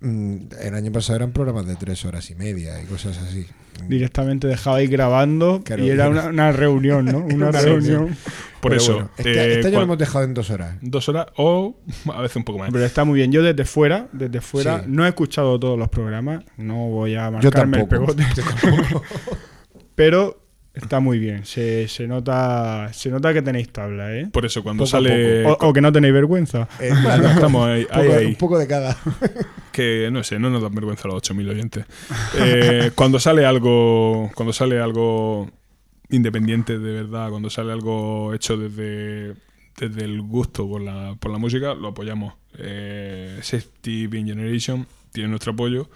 el 0.02 0.74
año 0.76 0.92
pasado 0.92 1.16
eran 1.18 1.32
programas 1.32 1.66
de 1.66 1.76
tres 1.76 2.06
horas 2.06 2.30
y 2.30 2.36
media 2.36 2.82
y 2.82 2.86
cosas 2.86 3.18
así. 3.18 3.46
Directamente 3.88 4.48
dejabais 4.48 4.90
grabando 4.90 5.62
Claro, 5.64 5.84
y 5.86 5.90
era 5.92 6.10
una, 6.10 6.28
una 6.28 6.52
reunión, 6.52 7.06
¿no? 7.06 7.20
Una 7.26 7.52
Sí, 7.54 7.66
reunión. 7.66 8.18
Por 8.60 8.72
Pero 8.72 8.82
eso, 8.82 8.94
bueno, 8.94 9.10
este, 9.18 9.32
eh, 9.32 9.54
este 9.56 9.68
año 9.68 9.76
cua- 9.76 9.80
lo 9.80 9.84
hemos 9.84 9.98
dejado 10.00 10.26
en 10.26 10.34
dos 10.34 10.50
horas. 10.50 10.78
dos 10.82 11.08
horas 11.10 11.28
o 11.38 11.78
a 12.14 12.22
veces 12.22 12.38
un 12.38 12.44
poco 12.44 12.58
más. 12.60 12.72
Pero 12.72 12.84
está 12.86 13.04
muy 13.06 13.16
bien. 13.20 13.32
Yo 13.32 13.44
desde 13.44 13.66
fuera, 13.66 14.08
desde 14.14 14.42
fuera, 14.42 14.80
Sí. 14.80 14.86
no 14.88 15.06
he 15.06 15.10
escuchado 15.10 15.60
todos 15.60 15.78
los 15.78 15.90
programas. 15.90 16.44
No 16.58 16.88
voy 16.90 17.14
a 17.16 17.26
Yo 17.26 17.32
marcarme 17.34 17.78
el 17.82 17.88
tampoco. 17.88 18.16
pegote. 18.16 18.24
Pero 19.96 20.42
está 20.78 21.00
muy 21.00 21.20
bien. 21.20 21.46
Se, 21.46 21.88
se 21.88 22.08
nota 22.08 22.90
se 22.94 23.10
nota 23.10 23.34
que 23.34 23.42
tenéis 23.42 23.70
tabla, 23.70 24.16
¿eh? 24.16 24.28
Por 24.32 24.46
eso, 24.46 24.64
cuando 24.64 24.82
Poco 24.84 24.92
sale. 24.92 25.46
O, 25.46 25.58
o 25.68 25.74
que 25.74 25.82
no 25.82 25.92
tenéis 25.92 26.14
vergüenza. 26.14 26.68
Eh, 26.80 26.90
Estamos 27.36 27.68
ahí, 27.68 27.82
un, 27.84 27.88
ahí, 28.00 28.06
poco, 28.08 28.18
ahí. 28.20 28.26
un 28.26 28.36
poco 28.36 28.60
de 28.60 28.68
cada. 28.68 28.98
que 29.72 30.10
no 30.12 30.24
sé, 30.24 30.40
no 30.40 30.50
nos 30.50 30.62
dan 30.62 30.74
vergüenza 30.74 31.08
los 31.08 31.18
8000 31.18 31.50
oyentes. 31.50 31.86
Eh, 32.38 32.92
cuando 32.96 33.20
sale 33.20 33.46
algo, 33.46 34.32
cuando 34.36 34.54
sale 34.54 34.80
algo 34.80 35.50
independiente 36.10 36.80
de 36.80 36.92
verdad, 36.94 37.30
cuando 37.30 37.50
sale 37.50 37.72
algo 37.74 38.34
hecho 38.34 38.58
desde, 38.58 39.36
desde 39.78 40.04
el 40.06 40.22
gusto 40.22 40.68
por 40.68 40.82
la, 40.82 41.16
por 41.20 41.32
la 41.32 41.38
música, 41.38 41.74
lo 41.74 41.90
apoyamos. 41.90 42.34
Eh, 42.60 43.38
Safety 43.42 44.08
Being 44.08 44.26
Generation 44.28 44.88
tiene 45.12 45.30
nuestro 45.30 45.52
apoyo. 45.54 45.90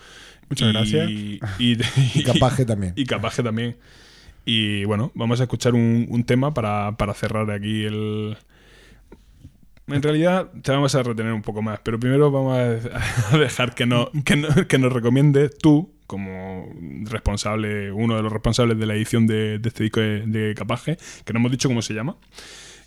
Muchas 0.50 0.70
Y- 0.70 0.72
gracias. 0.74 1.10
Y, 1.10 1.39
Y 2.13 2.24
Capaje 2.24 2.65
también. 2.65 2.94
y 2.98 3.06
Capaje 3.06 3.41
también. 3.41 3.78
Y 4.45 4.86
bueno, 4.86 5.12
vamos 5.13 5.39
a 5.39 5.43
escuchar 5.43 5.73
un, 5.75 6.23
tema 6.25 6.54
para, 6.54 6.97
para 6.97 7.13
cerrar 7.13 7.51
aquí 7.51 7.84
el. 7.84 8.38
En 9.88 10.01
realidad 10.01 10.49
te 10.62 10.71
vamos 10.71 10.95
a 10.95 11.04
retener 11.04 11.34
un 11.34 11.41
poco 11.41 11.62
más, 11.62 11.80
pero 11.84 11.99
primero 11.99 12.32
vamos 12.32 12.58
a 13.32 13.38
dejar 13.38 13.75
que, 13.75 13.86
no, 13.86 14.10
que, 14.25 14.36
no- 14.38 14.67
que 14.67 14.77
nos 14.77 14.93
recomiendes 14.93 15.58
tú, 15.58 15.91
como 16.08 16.67
responsable, 17.04 17.91
uno 17.91 18.15
de 18.15 18.23
los 18.23 18.32
responsables 18.32 18.77
de 18.80 18.86
la 18.86 18.95
edición 18.95 19.27
de, 19.27 19.60
de 19.60 19.69
este 19.69 19.84
disco 19.84 19.99
de, 19.99 20.25
de 20.25 20.56
Capaje, 20.56 20.97
que 21.25 21.34
no 21.34 21.39
hemos 21.39 21.51
dicho 21.51 21.67
cómo 21.69 21.82
se 21.82 21.93
llama, 21.93 22.15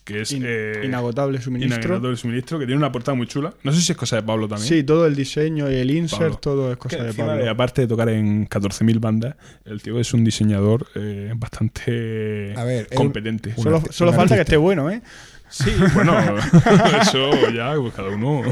que 0.04 0.20
es 0.20 0.32
In- 0.32 0.42
eh, 0.46 0.82
inagotable 0.84 1.40
suministro. 1.40 1.82
Inagotable 1.82 2.16
suministro, 2.16 2.58
que 2.58 2.66
tiene 2.66 2.78
una 2.78 2.92
portada 2.92 3.14
muy 3.16 3.26
chula. 3.26 3.54
No 3.62 3.72
sé 3.72 3.80
si 3.80 3.92
es 3.92 3.98
cosa 3.98 4.16
de 4.16 4.22
Pablo 4.22 4.46
también. 4.46 4.68
Sí, 4.68 4.84
todo 4.84 5.06
el 5.06 5.16
diseño 5.16 5.70
y 5.70 5.76
el 5.76 5.90
insert, 5.90 6.20
Pablo. 6.20 6.36
todo 6.38 6.70
es 6.72 6.76
Que 6.76 6.82
cosa 6.82 7.02
de 7.04 7.14
Pablo. 7.14 7.50
aparte 7.50 7.80
de 7.82 7.86
tocar 7.88 8.08
en 8.10 8.46
14.000 8.48 9.00
bandas, 9.00 9.34
el 9.64 9.80
tío 9.82 9.98
es 9.98 10.12
un 10.12 10.22
diseñador 10.24 10.86
eh, 10.94 11.32
bastante 11.36 12.52
A 12.56 12.64
ver, 12.64 12.88
competente. 12.94 13.54
un 13.56 13.62
Solo, 13.64 13.82
solo 13.90 14.12
falta 14.12 14.34
que 14.34 14.42
esté 14.42 14.56
bueno, 14.58 14.90
¿eh? 14.90 15.00
Sí, 15.48 15.70
bueno, 15.94 16.16
eso 17.00 17.30
ya, 17.54 17.74
pues 17.76 17.94
cada 17.94 18.08
uno. 18.08 18.42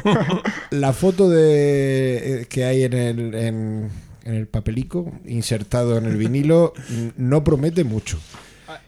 La 0.71 0.93
foto 0.93 1.29
de 1.29 2.43
eh, 2.43 2.47
que 2.49 2.65
hay 2.65 2.85
en 2.85 2.93
el, 2.93 3.35
en, 3.35 3.89
en 4.25 4.35
el 4.35 4.47
papelico 4.47 5.13
insertado 5.27 5.99
en 5.99 6.05
el 6.07 6.17
vinilo 6.17 6.73
no 7.17 7.43
promete 7.43 7.83
mucho. 7.85 8.19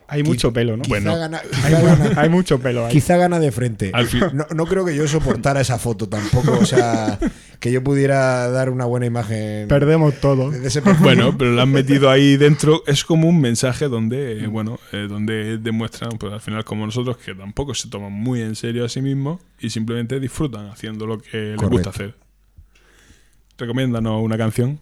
Hay 0.06 0.22
mucho 0.22 0.52
pelo, 0.52 0.76
¿no? 0.76 0.82
Quizá 0.82 0.88
Bueno. 0.90 1.16
gana, 1.18 1.40
quizá 1.42 1.70
gana- 1.80 2.20
Hay 2.20 2.28
mucho 2.28 2.58
pelo 2.60 2.86
ahí. 2.86 2.92
quizá 2.92 3.16
gana 3.16 3.40
de 3.40 3.50
frente. 3.52 3.90
Al 3.92 4.06
fin- 4.06 4.22
No, 4.32 4.46
no 4.54 4.66
creo 4.66 4.84
que 4.84 4.94
yo 4.94 5.06
soportara 5.08 5.60
esa 5.60 5.78
foto 5.78 6.08
tampoco. 6.08 6.52
O 6.60 6.64
sea, 6.66 7.18
que 7.58 7.72
yo 7.72 7.82
pudiera 7.82 8.48
dar 8.50 8.70
una 8.70 8.84
buena 8.84 9.06
imagen 9.06 9.66
Perdemos 9.68 10.14
todo. 10.20 10.50
de 10.50 10.68
ese 10.68 10.80
perfil. 10.82 11.02
Bueno, 11.02 11.36
pero 11.36 11.52
lo 11.52 11.62
han 11.62 11.70
metido 11.72 12.10
ahí 12.10 12.36
dentro. 12.36 12.82
Es 12.86 13.04
como 13.04 13.28
un 13.28 13.40
mensaje 13.40 13.88
donde, 13.88 14.44
eh, 14.44 14.46
bueno, 14.46 14.78
eh, 14.92 15.06
donde 15.08 15.58
demuestran, 15.58 16.12
pues 16.18 16.32
al 16.32 16.40
final, 16.40 16.64
como 16.64 16.86
nosotros, 16.86 17.16
que 17.16 17.34
tampoco 17.34 17.74
se 17.74 17.88
toman 17.88 18.12
muy 18.12 18.40
en 18.42 18.54
serio 18.54 18.84
a 18.84 18.88
sí 18.88 19.00
mismos 19.02 19.40
y 19.58 19.70
simplemente 19.70 20.20
disfrutan 20.20 20.68
haciendo 20.68 21.06
lo 21.06 21.18
que 21.18 21.36
les 21.38 21.56
Correcto. 21.56 21.70
gusta 21.70 21.90
hacer. 21.90 22.14
Recomiéndanos 23.58 24.22
una 24.22 24.36
canción. 24.36 24.78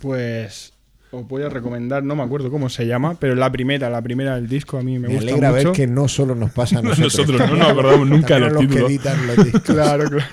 Pues 0.00 0.72
os 1.12 1.26
voy 1.26 1.42
a 1.42 1.48
recomendar, 1.48 2.02
no 2.04 2.14
me 2.16 2.22
acuerdo 2.22 2.50
cómo 2.50 2.68
se 2.68 2.86
llama, 2.86 3.16
pero 3.18 3.34
la 3.34 3.50
primera, 3.50 3.90
la 3.90 4.00
primera 4.02 4.36
del 4.36 4.48
disco 4.48 4.78
a 4.78 4.82
mí 4.82 4.98
me, 4.98 5.08
Me 5.08 5.14
gusta 5.14 5.30
alegra 5.32 5.50
mucho. 5.50 5.64
ver 5.70 5.72
que 5.76 5.86
no 5.86 6.06
solo 6.08 6.34
nos 6.34 6.52
pasa 6.52 6.78
a 6.78 6.82
nosotros. 6.82 7.14
Nosotros 7.18 7.50
no 7.50 7.56
nos 7.56 7.68
acordamos 7.68 8.08
nunca 8.08 8.34
de 8.34 8.40
los 8.40 8.52
los 8.52 8.60
que 8.62 8.66
títulos. 8.68 8.90
editan 8.90 9.26
los 9.26 9.36
discos. 9.44 9.62
Claro, 9.64 10.04
claro. 10.08 10.24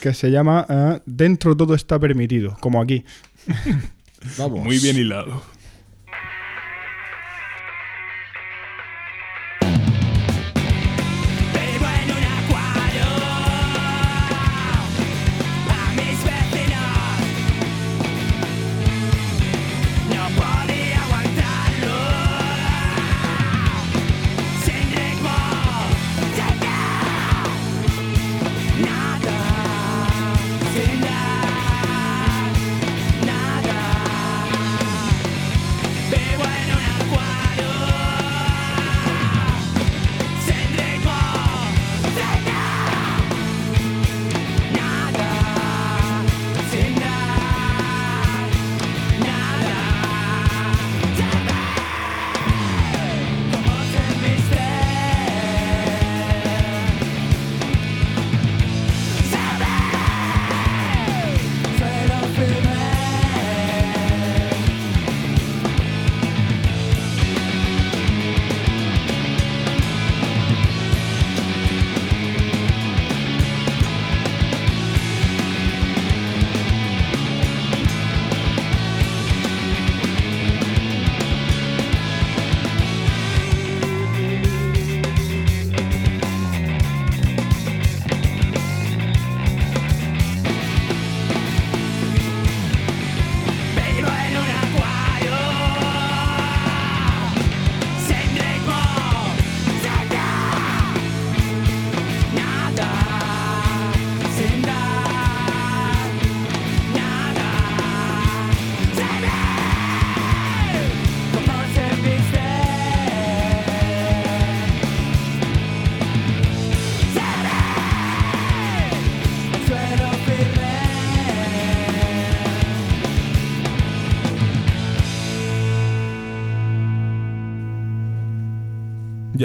que 0.00 0.12
se 0.12 0.30
llama 0.30 0.66
eh, 0.68 1.00
Dentro 1.06 1.56
todo 1.56 1.74
está 1.74 1.98
permitido, 1.98 2.56
como 2.60 2.80
aquí. 2.82 3.04
Vamos. 4.36 4.64
Muy 4.64 4.78
bien 4.80 4.96
hilado. 4.96 5.40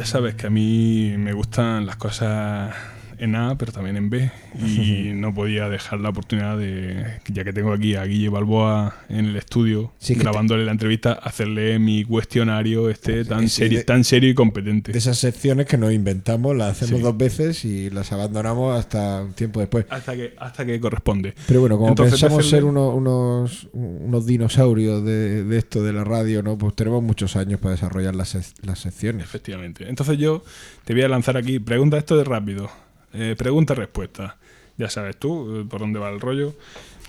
Ya 0.03 0.07
sabes 0.07 0.35
que 0.35 0.47
a 0.47 0.49
mí 0.49 1.15
me 1.17 1.31
gustan 1.31 1.85
las 1.85 1.95
cosas 1.95 2.75
en 3.23 3.35
A, 3.35 3.57
pero 3.57 3.71
también 3.71 3.97
en 3.97 4.09
B. 4.09 4.31
Y 4.59 5.11
no 5.15 5.33
podía 5.33 5.69
dejar 5.69 5.99
la 5.99 6.09
oportunidad 6.09 6.57
de, 6.57 7.05
ya 7.27 7.43
que 7.43 7.53
tengo 7.53 7.71
aquí 7.73 7.95
a 7.95 8.03
Guille 8.05 8.29
Balboa 8.29 8.95
en 9.09 9.25
el 9.25 9.35
estudio, 9.35 9.91
Sí, 9.97 10.13
te- 10.15 10.19
grabándole 10.21 10.65
la 10.65 10.71
entrevista, 10.71 11.13
hacerle 11.13 11.79
mi 11.79 12.03
cuestionario 12.03 12.89
este 12.89 13.25
tan, 13.25 13.41
sí, 13.49 13.61
serio, 13.63 13.77
de- 13.79 13.83
tan 13.85 14.03
serio 14.03 14.29
y 14.29 14.33
competente. 14.33 14.91
De 14.91 14.97
esas 14.97 15.17
secciones 15.17 15.65
que 15.65 15.77
nos 15.77 15.93
inventamos, 15.93 16.55
las 16.55 16.71
hacemos 16.81 16.99
Sí. 16.99 17.03
dos 17.03 17.17
veces 17.17 17.65
y 17.65 17.89
las 17.89 18.11
abandonamos 18.11 18.77
hasta 18.77 19.23
un 19.23 19.33
tiempo 19.33 19.59
después. 19.59 19.85
Hasta 19.89 20.15
que, 20.15 20.33
hasta 20.37 20.65
que 20.65 20.79
corresponde. 20.79 21.33
Pero 21.47 21.61
bueno, 21.61 21.77
como 21.77 21.89
Entonces, 21.89 22.13
pensamos 22.19 22.39
hacerle- 22.39 22.49
ser 22.57 22.63
uno- 22.65 22.89
unos, 22.89 23.67
unos 23.73 24.25
dinosaurios 24.25 25.03
de, 25.03 25.43
de 25.43 25.57
esto 25.57 25.81
de 25.83 25.93
la 25.93 26.03
radio, 26.03 26.43
¿no? 26.43 26.57
Pues 26.57 26.75
tenemos 26.75 27.01
muchos 27.01 27.35
años 27.35 27.59
para 27.59 27.71
desarrollar 27.75 28.15
las, 28.15 28.53
las 28.61 28.79
secciones. 28.79 29.23
Efectivamente. 29.23 29.87
Entonces 29.87 30.17
yo 30.17 30.43
te 30.85 30.93
voy 30.93 31.03
a 31.03 31.07
lanzar 31.07 31.37
aquí, 31.37 31.59
pregunta 31.59 31.97
esto 31.97 32.17
de 32.17 32.23
rápido. 32.23 32.69
Eh, 33.13 33.35
pregunta-respuesta. 33.37 34.37
Ya 34.77 34.89
sabes 34.89 35.17
tú 35.17 35.61
eh, 35.61 35.65
por 35.69 35.79
dónde 35.79 35.99
va 35.99 36.09
el 36.09 36.19
rollo. 36.19 36.55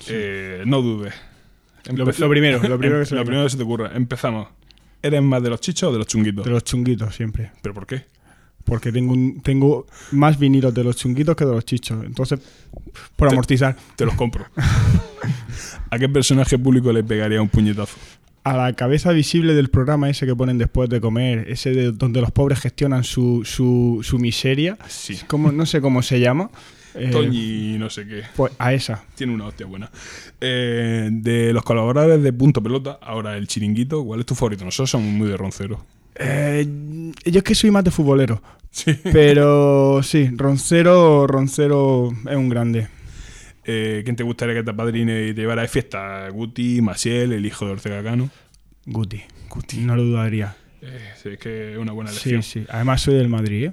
Eh, 0.08 0.62
no 0.66 0.82
dudes. 0.82 1.14
Lo, 1.92 2.28
primero, 2.28 2.60
lo 2.66 2.78
primero 2.78 3.00
que 3.00 3.06
se 3.06 3.14
lo 3.14 3.20
me 3.22 3.26
primero 3.26 3.44
que 3.44 3.50
se 3.50 3.56
te 3.56 3.62
ocurra. 3.62 3.90
Empezamos. 3.94 4.48
¿Eres 5.02 5.22
más 5.22 5.42
de 5.42 5.50
los 5.50 5.60
chichos 5.60 5.88
o 5.90 5.92
de 5.92 5.98
los 5.98 6.06
chunguitos? 6.06 6.44
De 6.44 6.50
los 6.50 6.64
chunguitos 6.64 7.14
siempre. 7.14 7.50
¿Pero 7.62 7.74
por 7.74 7.86
qué? 7.86 8.04
Porque 8.64 8.90
tengo, 8.90 9.12
un, 9.12 9.42
tengo 9.42 9.86
más 10.12 10.38
vinilos 10.38 10.72
de 10.72 10.82
los 10.84 10.96
chunguitos 10.96 11.36
que 11.36 11.44
de 11.44 11.52
los 11.52 11.64
chichos. 11.66 12.02
Entonces, 12.04 12.40
por 13.16 13.28
Te- 13.28 13.34
amortizar. 13.34 13.76
Te 13.96 14.06
los 14.06 14.14
compro. 14.14 14.46
¿A 15.90 15.98
qué 15.98 16.08
personaje 16.08 16.58
público 16.58 16.90
le 16.92 17.04
pegaría 17.04 17.40
un 17.42 17.48
puñetazo? 17.48 17.96
A 18.44 18.56
la 18.56 18.72
cabeza 18.74 19.10
visible 19.12 19.54
del 19.54 19.70
programa 19.70 20.08
ese 20.10 20.26
que 20.26 20.36
ponen 20.36 20.58
después 20.58 20.88
de 20.90 21.00
comer, 21.00 21.46
ese 21.48 21.70
de 21.70 21.92
donde 21.92 22.20
los 22.20 22.30
pobres 22.30 22.60
gestionan 22.60 23.02
su, 23.02 23.42
su, 23.44 24.00
su 24.02 24.18
miseria. 24.18 24.76
Sí. 24.86 25.18
¿Cómo- 25.26 25.50
no 25.50 25.64
sé 25.66 25.80
cómo 25.80 26.02
se 26.02 26.20
llama. 26.20 26.50
Eh, 26.94 27.08
Toñi 27.10 27.76
no 27.78 27.90
sé 27.90 28.06
qué. 28.06 28.22
Pues 28.36 28.52
a 28.58 28.72
esa. 28.72 29.02
Tiene 29.16 29.32
una 29.34 29.46
hostia 29.46 29.66
buena. 29.66 29.90
Eh, 30.40 31.08
de 31.10 31.52
los 31.52 31.64
colaboradores 31.64 32.22
de 32.22 32.32
Punto 32.32 32.62
Pelota, 32.62 32.98
ahora 33.02 33.36
el 33.36 33.48
chiringuito, 33.48 34.04
¿cuál 34.04 34.20
es 34.20 34.26
tu 34.26 34.34
favorito? 34.34 34.64
Nosotros 34.64 34.90
somos 34.90 35.08
muy 35.10 35.28
de 35.28 35.36
roncero. 35.36 35.84
Eh, 36.16 36.66
yo 37.24 37.38
es 37.38 37.42
que 37.42 37.54
soy 37.56 37.70
más 37.72 37.82
de 37.82 37.90
futbolero. 37.90 38.40
Sí. 38.70 38.92
Pero 39.12 40.02
sí, 40.02 40.30
Roncero, 40.36 41.26
Roncero 41.26 42.12
es 42.30 42.36
un 42.36 42.48
grande. 42.48 42.88
Eh, 43.66 44.02
¿Quién 44.04 44.16
te 44.16 44.22
gustaría 44.22 44.54
que 44.54 44.62
te 44.62 44.70
apadrine 44.70 45.28
y 45.28 45.34
te 45.34 45.40
llevara 45.40 45.62
de 45.62 45.68
fiesta? 45.68 46.28
Guti, 46.28 46.80
Masiel, 46.82 47.32
el 47.32 47.46
hijo 47.46 47.66
de 47.66 47.72
Ortega 47.72 48.02
Cano. 48.02 48.30
Guti. 48.86 49.22
No 49.78 49.96
lo 49.96 50.02
dudaría. 50.02 50.56
Eh, 50.82 51.12
sí, 51.22 51.30
es 51.30 51.38
que 51.38 51.72
es 51.72 51.78
una 51.78 51.92
buena 51.92 52.10
Sí, 52.10 52.28
elección. 52.30 52.42
sí. 52.42 52.66
Además 52.70 53.00
soy 53.00 53.14
del 53.14 53.28
Madrid, 53.30 53.66
¿eh? 53.66 53.72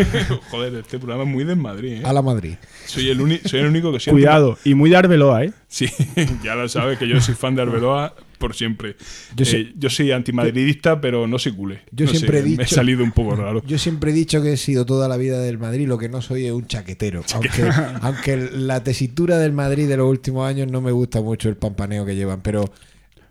Joder, 0.50 0.74
este 0.74 0.98
programa 0.98 1.22
es 1.22 1.28
muy 1.28 1.44
de 1.44 1.54
Madrid. 1.54 1.98
¿eh? 1.98 2.02
A 2.04 2.12
la 2.12 2.20
Madrid. 2.22 2.54
Soy, 2.86 3.08
el 3.10 3.40
soy 3.48 3.60
el 3.60 3.66
único 3.66 3.92
que 3.92 4.00
soy 4.00 4.10
Cuidado. 4.12 4.58
Y 4.64 4.74
muy 4.74 4.90
de 4.90 4.96
Arbeloa, 4.96 5.44
¿eh? 5.44 5.52
Sí, 5.68 5.86
ya 6.42 6.56
lo 6.56 6.68
sabes 6.68 6.98
que 6.98 7.06
yo 7.06 7.20
soy 7.20 7.34
fan 7.36 7.54
de 7.54 7.62
Arbeloa 7.62 8.14
por 8.38 8.54
siempre. 8.54 8.96
Yo 9.36 9.44
Eh, 9.44 9.72
yo 9.76 9.90
soy 9.90 10.12
antimadridista, 10.12 11.00
pero 11.00 11.26
no 11.26 11.38
soy 11.38 11.52
culé. 11.52 11.80
Yo 11.92 12.06
No 12.06 12.12
siempre 12.12 12.38
sé, 12.38 12.46
he 12.46 12.48
Me 12.50 12.54
he 12.54 12.58
dicho- 12.64 12.74
salido 12.74 13.04
un 13.04 13.12
poco 13.12 13.36
raro. 13.36 13.62
Yo 13.66 13.76
siempre 13.78 14.12
he 14.12 14.14
dicho 14.14 14.40
que 14.42 14.52
he 14.52 14.56
sido 14.56 14.86
toda 14.86 15.08
la 15.08 15.16
vida 15.16 15.40
del 15.40 15.58
Madrid, 15.58 15.86
lo 15.86 15.98
que 15.98 16.08
no 16.08 16.22
soy 16.22 16.46
es 16.46 16.52
un 16.52 16.66
chaquetero. 16.66 17.22
Aunque, 17.34 17.50
aunque 18.02 18.36
la 18.36 18.82
tesitura 18.82 19.38
del 19.38 19.52
Madrid 19.52 19.88
de 19.88 19.96
los 19.96 20.08
últimos 20.08 20.48
años 20.48 20.70
no 20.70 20.80
me 20.80 20.92
gusta 20.92 21.20
mucho 21.20 21.48
el 21.48 21.56
pampaneo 21.56 22.06
que 22.06 22.14
llevan, 22.16 22.40
pero 22.42 22.64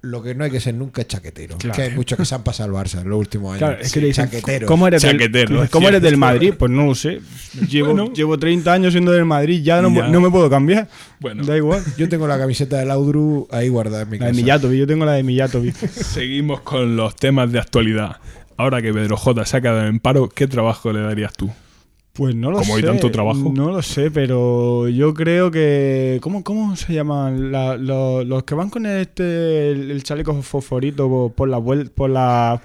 lo 0.07 0.23
que 0.23 0.33
no 0.35 0.43
hay 0.43 0.51
que 0.51 0.59
ser 0.59 0.73
nunca 0.73 1.01
es 1.01 1.07
chaquetero. 1.07 1.57
Claro. 1.57 1.75
Que 1.75 1.81
hay 1.83 1.91
muchos 1.95 2.17
que 2.17 2.25
se 2.25 2.33
han 2.35 2.43
pasado 2.43 2.75
al 2.77 2.85
Barça 2.85 3.01
en 3.01 3.09
los 3.09 3.19
últimos 3.19 3.49
años. 3.51 3.59
Claro, 3.59 3.77
es 3.81 3.91
que 3.91 4.01
le 4.01 4.07
dicen, 4.07 4.25
chaqueteros. 4.25 4.67
¿cómo 4.67 4.87
eres, 4.87 5.01
Chaquetero, 5.01 5.61
del, 5.61 5.69
¿cómo 5.69 5.87
eres 5.89 6.01
del 6.01 6.17
Madrid? 6.17 6.53
Pues 6.57 6.71
no 6.71 6.85
lo 6.85 6.95
sé. 6.95 7.19
Llevo, 7.69 7.93
Bueno. 7.93 8.13
llevo 8.13 8.37
30 8.39 8.71
años 8.73 8.93
siendo 8.93 9.11
del 9.11 9.25
Madrid, 9.25 9.61
ya 9.63 9.81
no, 9.81 9.93
Ya. 9.93 10.07
no 10.07 10.21
me 10.21 10.29
puedo 10.29 10.49
cambiar. 10.49 10.87
Bueno. 11.19 11.43
Da 11.45 11.55
igual. 11.57 11.83
Yo 11.97 12.07
tengo 12.09 12.27
la 12.27 12.37
camiseta 12.37 12.77
del 12.79 12.91
Audru 12.91 13.47
ahí 13.51 13.69
guardada 13.69 14.03
en 14.03 14.09
mi 14.09 14.17
La 14.17 14.25
de 14.27 14.31
casa. 14.31 14.41
Millatovic, 14.41 14.79
yo 14.79 14.87
tengo 14.87 15.05
la 15.05 15.13
de 15.13 15.23
Millatovic. 15.23 15.75
Seguimos 15.89 16.61
con 16.61 16.95
los 16.95 17.15
temas 17.15 17.51
de 17.51 17.59
actualidad. 17.59 18.17
Ahora 18.57 18.81
que 18.81 18.93
Pedro 18.93 19.17
J 19.17 19.45
se 19.45 19.57
ha 19.57 19.61
quedado 19.61 19.85
en 19.85 19.99
paro, 19.99 20.29
¿qué 20.29 20.47
trabajo 20.47 20.91
le 20.91 21.01
darías 21.01 21.33
tú? 21.33 21.51
Pues 22.17 22.33
no 22.33 22.49
lo 22.49 22.57
Como 22.57 22.73
sé. 22.73 22.79
hay 22.79 22.83
tanto 22.83 23.11
trabajo. 23.11 23.51
No 23.55 23.69
lo 23.69 23.81
sé, 23.83 24.09
pero 24.09 24.87
yo 24.89 25.13
creo 25.13 25.51
que. 25.51 26.17
¿Cómo, 26.21 26.43
cómo 26.43 26.75
se 26.75 26.93
llaman? 26.93 27.51
La- 27.51 27.77
lo- 27.77 28.23
los 28.23 28.43
que 28.43 28.55
van 28.55 28.71
con 28.71 28.87
este, 28.87 29.71
el, 29.71 29.91
el 29.91 30.01
chaleco 30.03 30.33
fosforito 30.41 31.07
por, 31.07 31.31
por 31.33 31.47
la 31.49 31.59
vuel- 31.59 31.91
por 31.91 32.09
la 32.09 32.59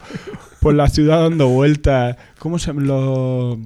por 0.60 0.72
la 0.74 0.88
ciudad 0.88 1.20
dando 1.22 1.48
vueltas. 1.48 2.16
¿Cómo 2.38 2.58
se 2.58 2.68
llaman? 2.68 2.86
Los. 2.86 3.58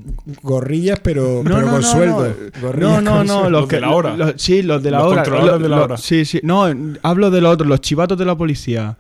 Gorrillas, 0.43 0.99
pero, 1.01 1.43
No, 1.45 1.45
pero 1.45 1.61
no, 1.61 1.71
con 1.71 1.81
no, 1.81 1.87
sueldo. 1.87 2.35
no. 2.63 3.01
No, 3.01 3.25
no, 3.25 3.43
los, 3.43 3.53
Los 3.53 3.69
que, 3.69 3.77
de 3.77 3.83
la 3.83 3.91
hora. 3.91 4.17
los- 4.17 4.35
sí, 4.39 4.63
los 4.63 4.83
de 4.83 4.91
la 4.91 4.99
Los 4.99 5.07
hora. 5.13 5.23
controladores 5.23 5.63
de 5.63 5.69
la 5.69 5.77
Los- 5.77 5.85
hora. 5.85 5.97
Sí, 5.99 6.25
sí. 6.25 6.41
No, 6.43 6.65
hablo 7.03 7.31
de 7.31 7.41
los 7.41 7.53
otros, 7.55 7.69
los 7.69 7.81
chivatos 7.81 8.19
de 8.19 8.25
la 8.25 8.35
policía. 8.37 8.97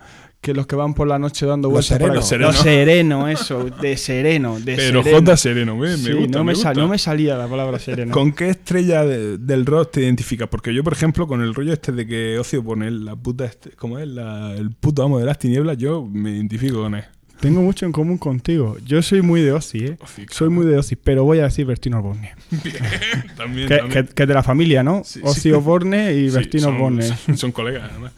Que 0.47 0.55
los 0.55 0.69
que 0.69 0.77
van 0.77 0.95
por 0.95 1.09
la 1.09 1.19
noche 1.19 1.45
dando 1.45 1.71
vueltas. 1.71 2.01
Los 2.01 2.57
serenos, 2.57 3.29
eso. 3.31 3.65
De 3.65 3.97
sereno. 3.97 4.61
De 4.61 4.77
Pero 4.77 5.03
sereno. 5.03 5.19
J 5.19 5.37
sereno, 5.37 5.73
¿eh? 5.85 5.89
me 5.91 5.97
Sí, 5.97 6.13
gusta. 6.13 6.39
no, 6.39 6.45
me 6.45 6.53
me 6.53 6.55
sa- 6.57 6.69
gusta. 6.69 6.81
no 6.83 6.87
me 6.89 6.99
salía 6.99 7.37
la 7.37 7.49
palabra 7.49 7.81
sereno. 7.81 8.13
¿Con 8.13 8.31
qué 8.33 8.51
estrella 8.51 9.05
de- 9.05 9.39
del 9.39 9.67
rock 9.67 9.91
te 9.91 10.03
identificas? 10.03 10.47
Porque 10.49 10.73
yo, 10.73 10.85
por 10.85 10.93
ejemplo, 10.93 11.27
con 11.27 11.41
el 11.43 11.53
rollo 11.53 11.73
este 11.73 11.91
de 11.91 12.07
que 12.07 12.39
Ocio 12.39 12.63
pone 12.63 12.93
la 12.93 13.17
puta, 13.17 13.45
este- 13.45 13.71
¿cómo 13.73 13.99
es? 13.99 14.07
La- 14.07 14.55
el 14.55 14.71
puto 14.71 15.03
amo 15.03 15.19
de 15.19 15.25
las 15.27 15.37
tinieblas, 15.37 15.79
yo 15.79 16.07
me 16.07 16.31
identifico 16.31 16.83
con 16.83 16.95
él. 16.95 17.03
Tengo 17.41 17.61
mucho 17.61 17.85
en 17.85 17.91
común 17.91 18.17
contigo. 18.17 18.77
Yo 18.87 19.03
soy 19.03 19.23
muy 19.23 19.41
de 19.43 19.51
Ozzy, 19.51 19.79
¿eh? 19.79 19.97
Soy 20.31 20.49
muy 20.49 20.65
de 20.65 20.79
Ozzy, 20.79 20.95
pero 20.95 21.25
voy 21.25 21.41
a 21.41 21.45
decir 21.47 21.67
Bertino 21.67 21.99
Osborne. 21.99 22.31
También, 23.37 23.67
Que, 23.69 23.79
también. 23.79 24.07
que- 24.07 24.15
que 24.15 24.23
es 24.23 24.29
de 24.29 24.35
la 24.35 24.43
familia, 24.45 24.85
¿no? 24.85 25.03
Sí, 25.05 25.19
Ozzy 25.25 25.41
sí. 25.41 25.51
Osborne 25.53 26.15
y 26.15 26.31
Sí, 26.31 26.35
Bertino 26.37 26.63
son, 26.65 26.75
Osborne. 26.77 27.03
son- 27.03 27.37
son 27.37 27.51
colegas, 27.53 27.91
además. 27.91 28.13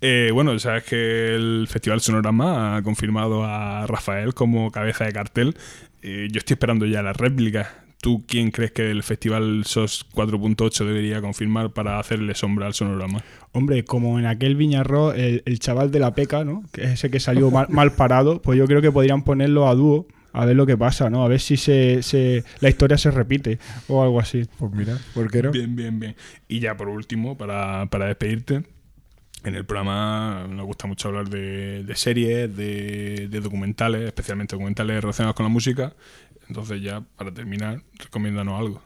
Eh, 0.00 0.30
bueno, 0.32 0.56
sabes 0.58 0.84
que 0.84 1.34
el 1.34 1.66
Festival 1.68 2.00
Sonorama 2.00 2.76
ha 2.76 2.82
confirmado 2.82 3.44
a 3.44 3.86
Rafael 3.86 4.32
como 4.34 4.70
cabeza 4.70 5.04
de 5.04 5.12
cartel. 5.12 5.56
Eh, 6.02 6.28
yo 6.30 6.38
estoy 6.38 6.54
esperando 6.54 6.86
ya 6.86 7.02
las 7.02 7.16
réplicas. 7.16 7.68
¿Tú 8.00 8.24
quién 8.28 8.52
crees 8.52 8.70
que 8.70 8.92
el 8.92 9.02
Festival 9.02 9.64
SOS 9.64 10.06
4.8 10.14 10.84
debería 10.86 11.20
confirmar 11.20 11.70
para 11.72 11.98
hacerle 11.98 12.36
sombra 12.36 12.66
al 12.66 12.74
Sonorama? 12.74 13.24
Hombre, 13.50 13.82
como 13.84 14.20
en 14.20 14.26
aquel 14.26 14.54
Viñarro, 14.54 15.12
el, 15.14 15.42
el 15.46 15.58
chaval 15.58 15.90
de 15.90 15.98
la 15.98 16.14
peca, 16.14 16.44
¿no? 16.44 16.62
Que 16.72 16.84
es 16.84 16.90
ese 16.90 17.10
que 17.10 17.18
salió 17.18 17.50
mal, 17.50 17.66
mal 17.70 17.90
parado, 17.92 18.40
pues 18.40 18.56
yo 18.56 18.66
creo 18.66 18.80
que 18.80 18.92
podrían 18.92 19.24
ponerlo 19.24 19.66
a 19.68 19.74
dúo. 19.74 20.06
A 20.32 20.44
ver 20.44 20.54
lo 20.54 20.66
que 20.66 20.76
pasa, 20.76 21.10
¿no? 21.10 21.24
A 21.24 21.28
ver 21.28 21.40
si 21.40 21.56
se, 21.56 22.02
se- 22.04 22.44
la 22.60 22.68
historia 22.68 22.98
se 22.98 23.10
repite 23.10 23.58
o 23.88 24.04
algo 24.04 24.20
así. 24.20 24.44
Pues 24.58 24.70
mira, 24.72 24.96
¿por 25.14 25.28
qué 25.32 25.42
no? 25.42 25.50
Bien, 25.50 25.74
bien, 25.74 25.98
bien. 25.98 26.14
Y 26.46 26.60
ya 26.60 26.76
por 26.76 26.88
último, 26.88 27.36
para, 27.36 27.86
para 27.86 28.06
despedirte, 28.06 28.62
en 29.44 29.54
el 29.54 29.64
programa 29.64 30.46
nos 30.48 30.66
gusta 30.66 30.86
mucho 30.86 31.08
hablar 31.08 31.28
de, 31.28 31.84
de 31.84 31.96
series, 31.96 32.54
de, 32.56 33.28
de 33.30 33.40
documentales, 33.40 34.02
especialmente 34.02 34.56
documentales 34.56 35.00
relacionados 35.00 35.34
con 35.36 35.44
la 35.44 35.50
música. 35.50 35.92
Entonces 36.48 36.82
ya, 36.82 37.02
para 37.16 37.32
terminar, 37.32 37.82
recomiéndanos 37.98 38.58
algo. 38.58 38.82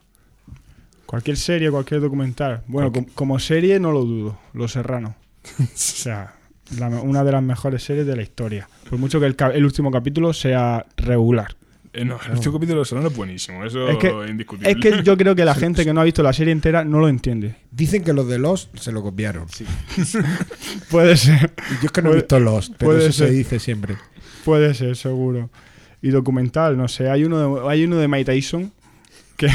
Cualquier 1.06 1.36
serie, 1.36 1.70
cualquier 1.70 2.00
documental. 2.00 2.62
Bueno, 2.66 2.92
com- 2.92 3.06
como 3.14 3.38
serie 3.38 3.78
no 3.80 3.92
lo 3.92 4.04
dudo. 4.04 4.38
Los 4.54 4.72
Serranos. 4.72 5.14
o 5.58 5.64
sea, 5.74 6.34
la 6.78 6.88
una 6.88 7.22
de 7.24 7.32
las 7.32 7.42
mejores 7.42 7.82
series 7.82 8.06
de 8.06 8.16
la 8.16 8.22
historia. 8.22 8.68
Por 8.88 8.98
mucho 8.98 9.20
que 9.20 9.26
el 9.26 9.64
último 9.64 9.90
capítulo 9.90 10.32
sea 10.32 10.86
regular. 10.96 11.54
Eh, 11.94 12.06
no, 12.06 12.18
el 12.26 12.32
último 12.32 12.54
capítulo 12.54 12.78
de 12.80 12.84
Serrano 12.86 13.08
es 13.08 13.16
buenísimo, 13.16 13.64
eso 13.66 13.86
Es 13.86 13.96
es, 13.96 13.98
que- 13.98 14.30
indiscutible. 14.30 14.70
Es 14.70 14.76
que 14.78 15.02
yo 15.02 15.14
creo 15.16 15.34
que 15.34 15.44
la 15.44 15.54
gente 15.56 15.84
que 15.84 15.92
no 15.92 16.00
ha 16.00 16.04
visto 16.04 16.22
la 16.22 16.32
serie 16.32 16.52
entera 16.52 16.84
no 16.84 17.00
lo 17.00 17.08
entiende. 17.08 17.56
Dicen 17.70 18.02
que 18.02 18.12
los 18.14 18.26
de 18.28 18.38
Lost 18.38 18.74
se 18.78 18.92
lo 18.92 19.02
copiaron. 19.02 19.46
Puede 20.90 21.16
ser. 21.16 21.52
Y 21.70 21.74
Yo 21.74 21.86
es 21.86 21.92
que 21.92 22.02
no 22.02 22.12
he 22.12 22.16
visto 22.16 22.38
Lost, 22.40 22.74
pero 22.78 22.92
puede 22.92 23.08
eso 23.08 23.24
se 23.26 23.30
dice 23.30 23.58
siempre. 23.58 23.96
Puede 24.44 24.74
ser, 24.74 24.96
seguro. 24.96 25.50
Y 26.00 26.08
documental, 26.08 26.76
no 26.76 26.88
sé. 26.88 27.10
Hay 27.10 27.24
uno 27.24 27.60
de, 27.60 27.70
hay 27.70 27.84
uno 27.84 27.96
de 27.96 28.08
Mike 28.08 28.24
Tyson 28.32 28.72
que 29.36 29.48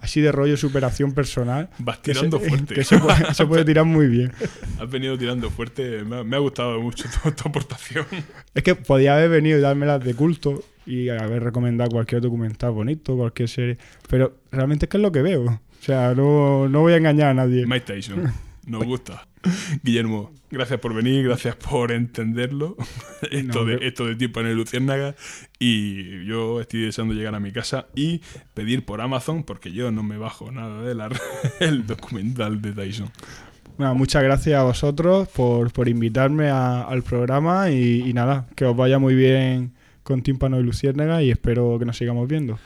así 0.00 0.20
de 0.20 0.32
rollo 0.32 0.56
superación 0.56 1.12
personal. 1.12 1.70
Vas 1.78 1.98
Que 1.98 2.14
se, 2.14 2.20
tirando 2.20 2.40
fuerte. 2.48 2.74
que 2.74 2.84
se 2.84 2.98
puede, 2.98 3.34
se 3.34 3.46
puede 3.46 3.64
tirar 3.64 3.84
muy 3.84 4.06
bien. 4.08 4.32
Has 4.78 4.90
venido 4.90 5.16
tirando 5.18 5.50
fuerte. 5.50 6.04
Me 6.04 6.18
ha, 6.18 6.24
me 6.24 6.36
ha 6.36 6.38
gustado 6.40 6.80
mucho 6.80 7.04
tu, 7.22 7.30
tu 7.32 7.48
aportación. 7.48 8.06
Es 8.54 8.62
que 8.62 8.74
podía 8.74 9.14
haber 9.16 9.30
venido 9.30 9.58
y 9.58 9.60
dármelas 9.60 10.02
de 10.04 10.14
culto 10.14 10.62
y 10.86 11.08
haber 11.08 11.42
recomendado 11.42 11.90
cualquier 11.90 12.20
documental 12.20 12.72
bonito, 12.72 13.16
cualquier 13.16 13.48
serie. 13.48 13.78
Pero 14.08 14.38
realmente 14.50 14.86
es 14.86 14.90
que 14.90 14.96
es 14.96 15.02
lo 15.02 15.12
que 15.12 15.22
veo. 15.22 15.44
O 15.44 15.82
sea, 15.82 16.14
no, 16.14 16.68
no 16.68 16.80
voy 16.80 16.92
a 16.94 16.96
engañar 16.96 17.28
a 17.28 17.34
nadie. 17.34 17.66
Mike 17.66 17.94
Tyson. 17.94 18.32
Nos 18.66 18.84
gusta. 18.84 19.26
Guillermo, 19.82 20.32
gracias 20.50 20.80
por 20.80 20.94
venir, 20.94 21.24
gracias 21.24 21.56
por 21.56 21.92
entenderlo. 21.92 22.76
esto, 23.30 23.64
de, 23.64 23.78
esto 23.86 24.06
de 24.06 24.16
tiempo 24.16 24.40
en 24.40 24.46
el 24.46 24.56
Luciérnaga. 24.56 25.14
Y 25.58 26.24
yo 26.26 26.60
estoy 26.60 26.82
deseando 26.82 27.14
llegar 27.14 27.34
a 27.34 27.40
mi 27.40 27.52
casa 27.52 27.86
y 27.94 28.20
pedir 28.54 28.84
por 28.84 29.00
Amazon, 29.00 29.44
porque 29.44 29.72
yo 29.72 29.90
no 29.92 30.02
me 30.02 30.18
bajo 30.18 30.50
nada 30.52 30.82
de 30.82 30.94
la, 30.94 31.08
el 31.60 31.86
documental 31.86 32.60
de 32.60 32.72
Tyson. 32.72 33.10
Bueno, 33.78 33.94
muchas 33.94 34.22
gracias 34.22 34.60
a 34.60 34.64
vosotros 34.64 35.28
por, 35.28 35.72
por 35.72 35.88
invitarme 35.88 36.48
a- 36.50 36.82
al 36.82 37.02
programa 37.02 37.70
y, 37.70 38.02
y 38.08 38.12
nada, 38.12 38.46
que 38.54 38.66
os 38.66 38.76
vaya 38.76 38.98
muy 38.98 39.14
bien 39.14 39.72
con 40.02 40.22
Tímpano 40.22 40.60
y 40.60 40.62
Luciérnaga 40.62 41.22
y 41.22 41.30
espero 41.30 41.78
que 41.78 41.86
nos 41.86 41.96
sigamos 41.96 42.28
viendo. 42.28 42.58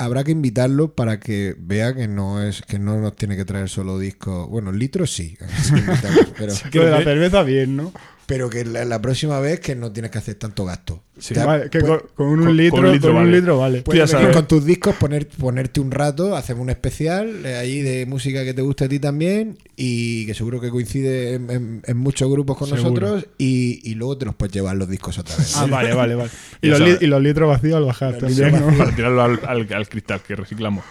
Habrá 0.00 0.24
que 0.24 0.30
invitarlo 0.30 0.94
para 0.94 1.20
que 1.20 1.54
vea 1.58 1.94
que 1.94 2.08
no 2.08 2.42
es 2.42 2.62
que 2.62 2.78
no 2.78 2.98
nos 2.98 3.16
tiene 3.16 3.36
que 3.36 3.44
traer 3.44 3.68
solo 3.68 3.98
discos. 3.98 4.48
Bueno, 4.48 4.72
litros 4.72 5.12
sí, 5.12 5.36
pero, 6.38 6.54
Que 6.70 6.78
de 6.78 6.90
la 6.90 7.02
cerveza 7.02 7.42
bien, 7.42 7.76
¿no? 7.76 7.92
Pero 8.30 8.48
que 8.48 8.64
la, 8.64 8.84
la 8.84 9.02
próxima 9.02 9.40
vez 9.40 9.58
que 9.58 9.74
no 9.74 9.90
tienes 9.90 10.12
que 10.12 10.18
hacer 10.18 10.36
tanto 10.36 10.64
gasto. 10.64 11.02
Sí. 11.18 11.34
Te- 11.34 11.44
Vale, 11.44 11.68
que 11.68 11.80
pues- 11.80 11.90
con, 11.90 12.00
con 12.14 12.26
un 12.28 12.44
con- 12.46 12.56
litro, 12.56 12.76
con 12.76 12.84
un 12.86 12.92
litro 12.92 13.08
con 13.10 13.16
un 13.16 13.24
vale. 13.24 13.36
litro 13.38 13.58
vale. 13.58 13.82
Puedes 13.82 13.98
ya 14.10 14.16
venir 14.16 14.32
sabes. 14.32 14.36
con 14.36 14.46
tus 14.46 14.64
discos, 14.64 14.94
poner, 14.94 15.28
ponerte 15.28 15.80
un 15.80 15.90
rato, 15.90 16.36
hacemos 16.36 16.62
un 16.62 16.70
especial 16.70 17.44
eh, 17.44 17.56
ahí 17.56 17.82
de 17.82 18.06
música 18.06 18.44
que 18.44 18.54
te 18.54 18.62
guste 18.62 18.84
a 18.84 18.88
ti 18.88 19.00
también 19.00 19.58
y 19.76 20.24
que 20.26 20.34
seguro 20.34 20.60
que 20.60 20.70
coincide 20.70 21.34
en, 21.34 21.50
en- 21.50 21.82
en 21.84 21.96
muchos 21.96 22.30
grupos 22.30 22.56
con 22.56 22.68
Seguro. 22.68 22.88
nosotros 23.08 23.26
y, 23.36 23.80
y 23.90 23.94
luego 23.96 24.16
te 24.16 24.26
los 24.26 24.36
puedes 24.36 24.54
llevar 24.54 24.76
los 24.76 24.88
discos 24.88 25.18
otra 25.18 25.36
vez. 25.36 25.56
Ah, 25.56 25.66
vale, 25.66 25.92
vale, 25.92 26.14
vale. 26.14 26.30
Y 26.62 26.68
los, 26.68 26.78
li- 26.78 26.86
sabes. 26.86 27.02
y 27.02 27.06
los 27.08 27.20
litros 27.20 27.48
vacíos 27.48 27.74
al 27.76 27.84
bajar 27.84 28.12
Los 28.22 28.36
también. 28.36 28.78
Para 28.78 28.94
tirarlo 28.94 29.22
al, 29.22 29.40
al- 29.46 29.72
al 29.74 29.88
cristal 29.88 30.20
que 30.22 30.36
reciclamos. 30.36 30.84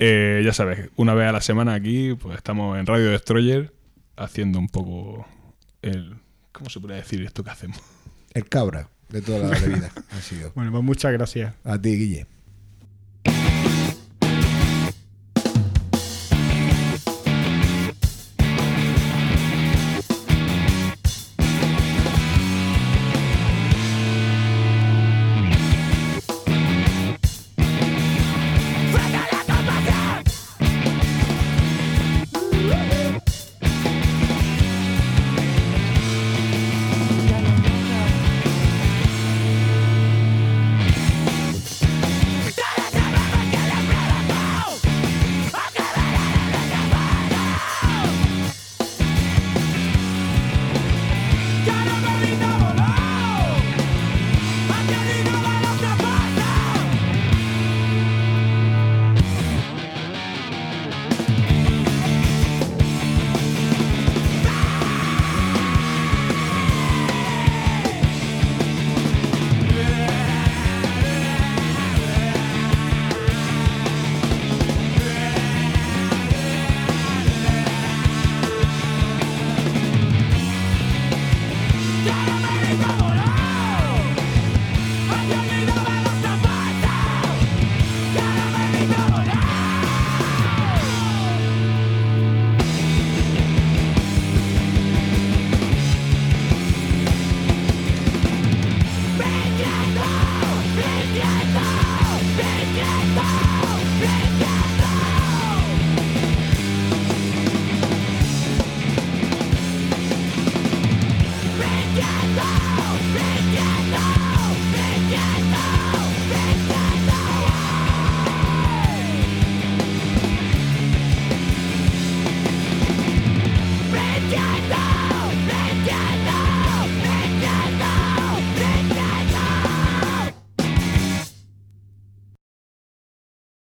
Eh, 0.00 0.42
ya 0.44 0.52
sabes, 0.52 0.90
una 0.96 1.14
vez 1.14 1.28
a 1.28 1.32
la 1.32 1.40
semana 1.40 1.74
aquí, 1.74 2.14
pues 2.20 2.36
estamos 2.36 2.76
en 2.78 2.84
Radio 2.86 3.10
Destroyer 3.10 3.72
haciendo 4.16 4.58
un 4.58 4.68
poco 4.68 5.24
el. 5.82 6.16
¿Cómo 6.54 6.70
se 6.70 6.78
puede 6.78 6.94
decir 6.94 7.20
esto 7.24 7.42
que 7.42 7.50
hacemos? 7.50 7.78
El 8.32 8.48
cabra 8.48 8.88
de 9.08 9.20
toda 9.20 9.48
la 9.48 9.58
vida 9.58 9.90
ha 10.10 10.20
sido. 10.20 10.52
Bueno, 10.54 10.70
pues 10.70 10.84
muchas 10.84 11.12
gracias. 11.12 11.52
A 11.64 11.76
ti, 11.78 11.96
Guille. 11.96 12.26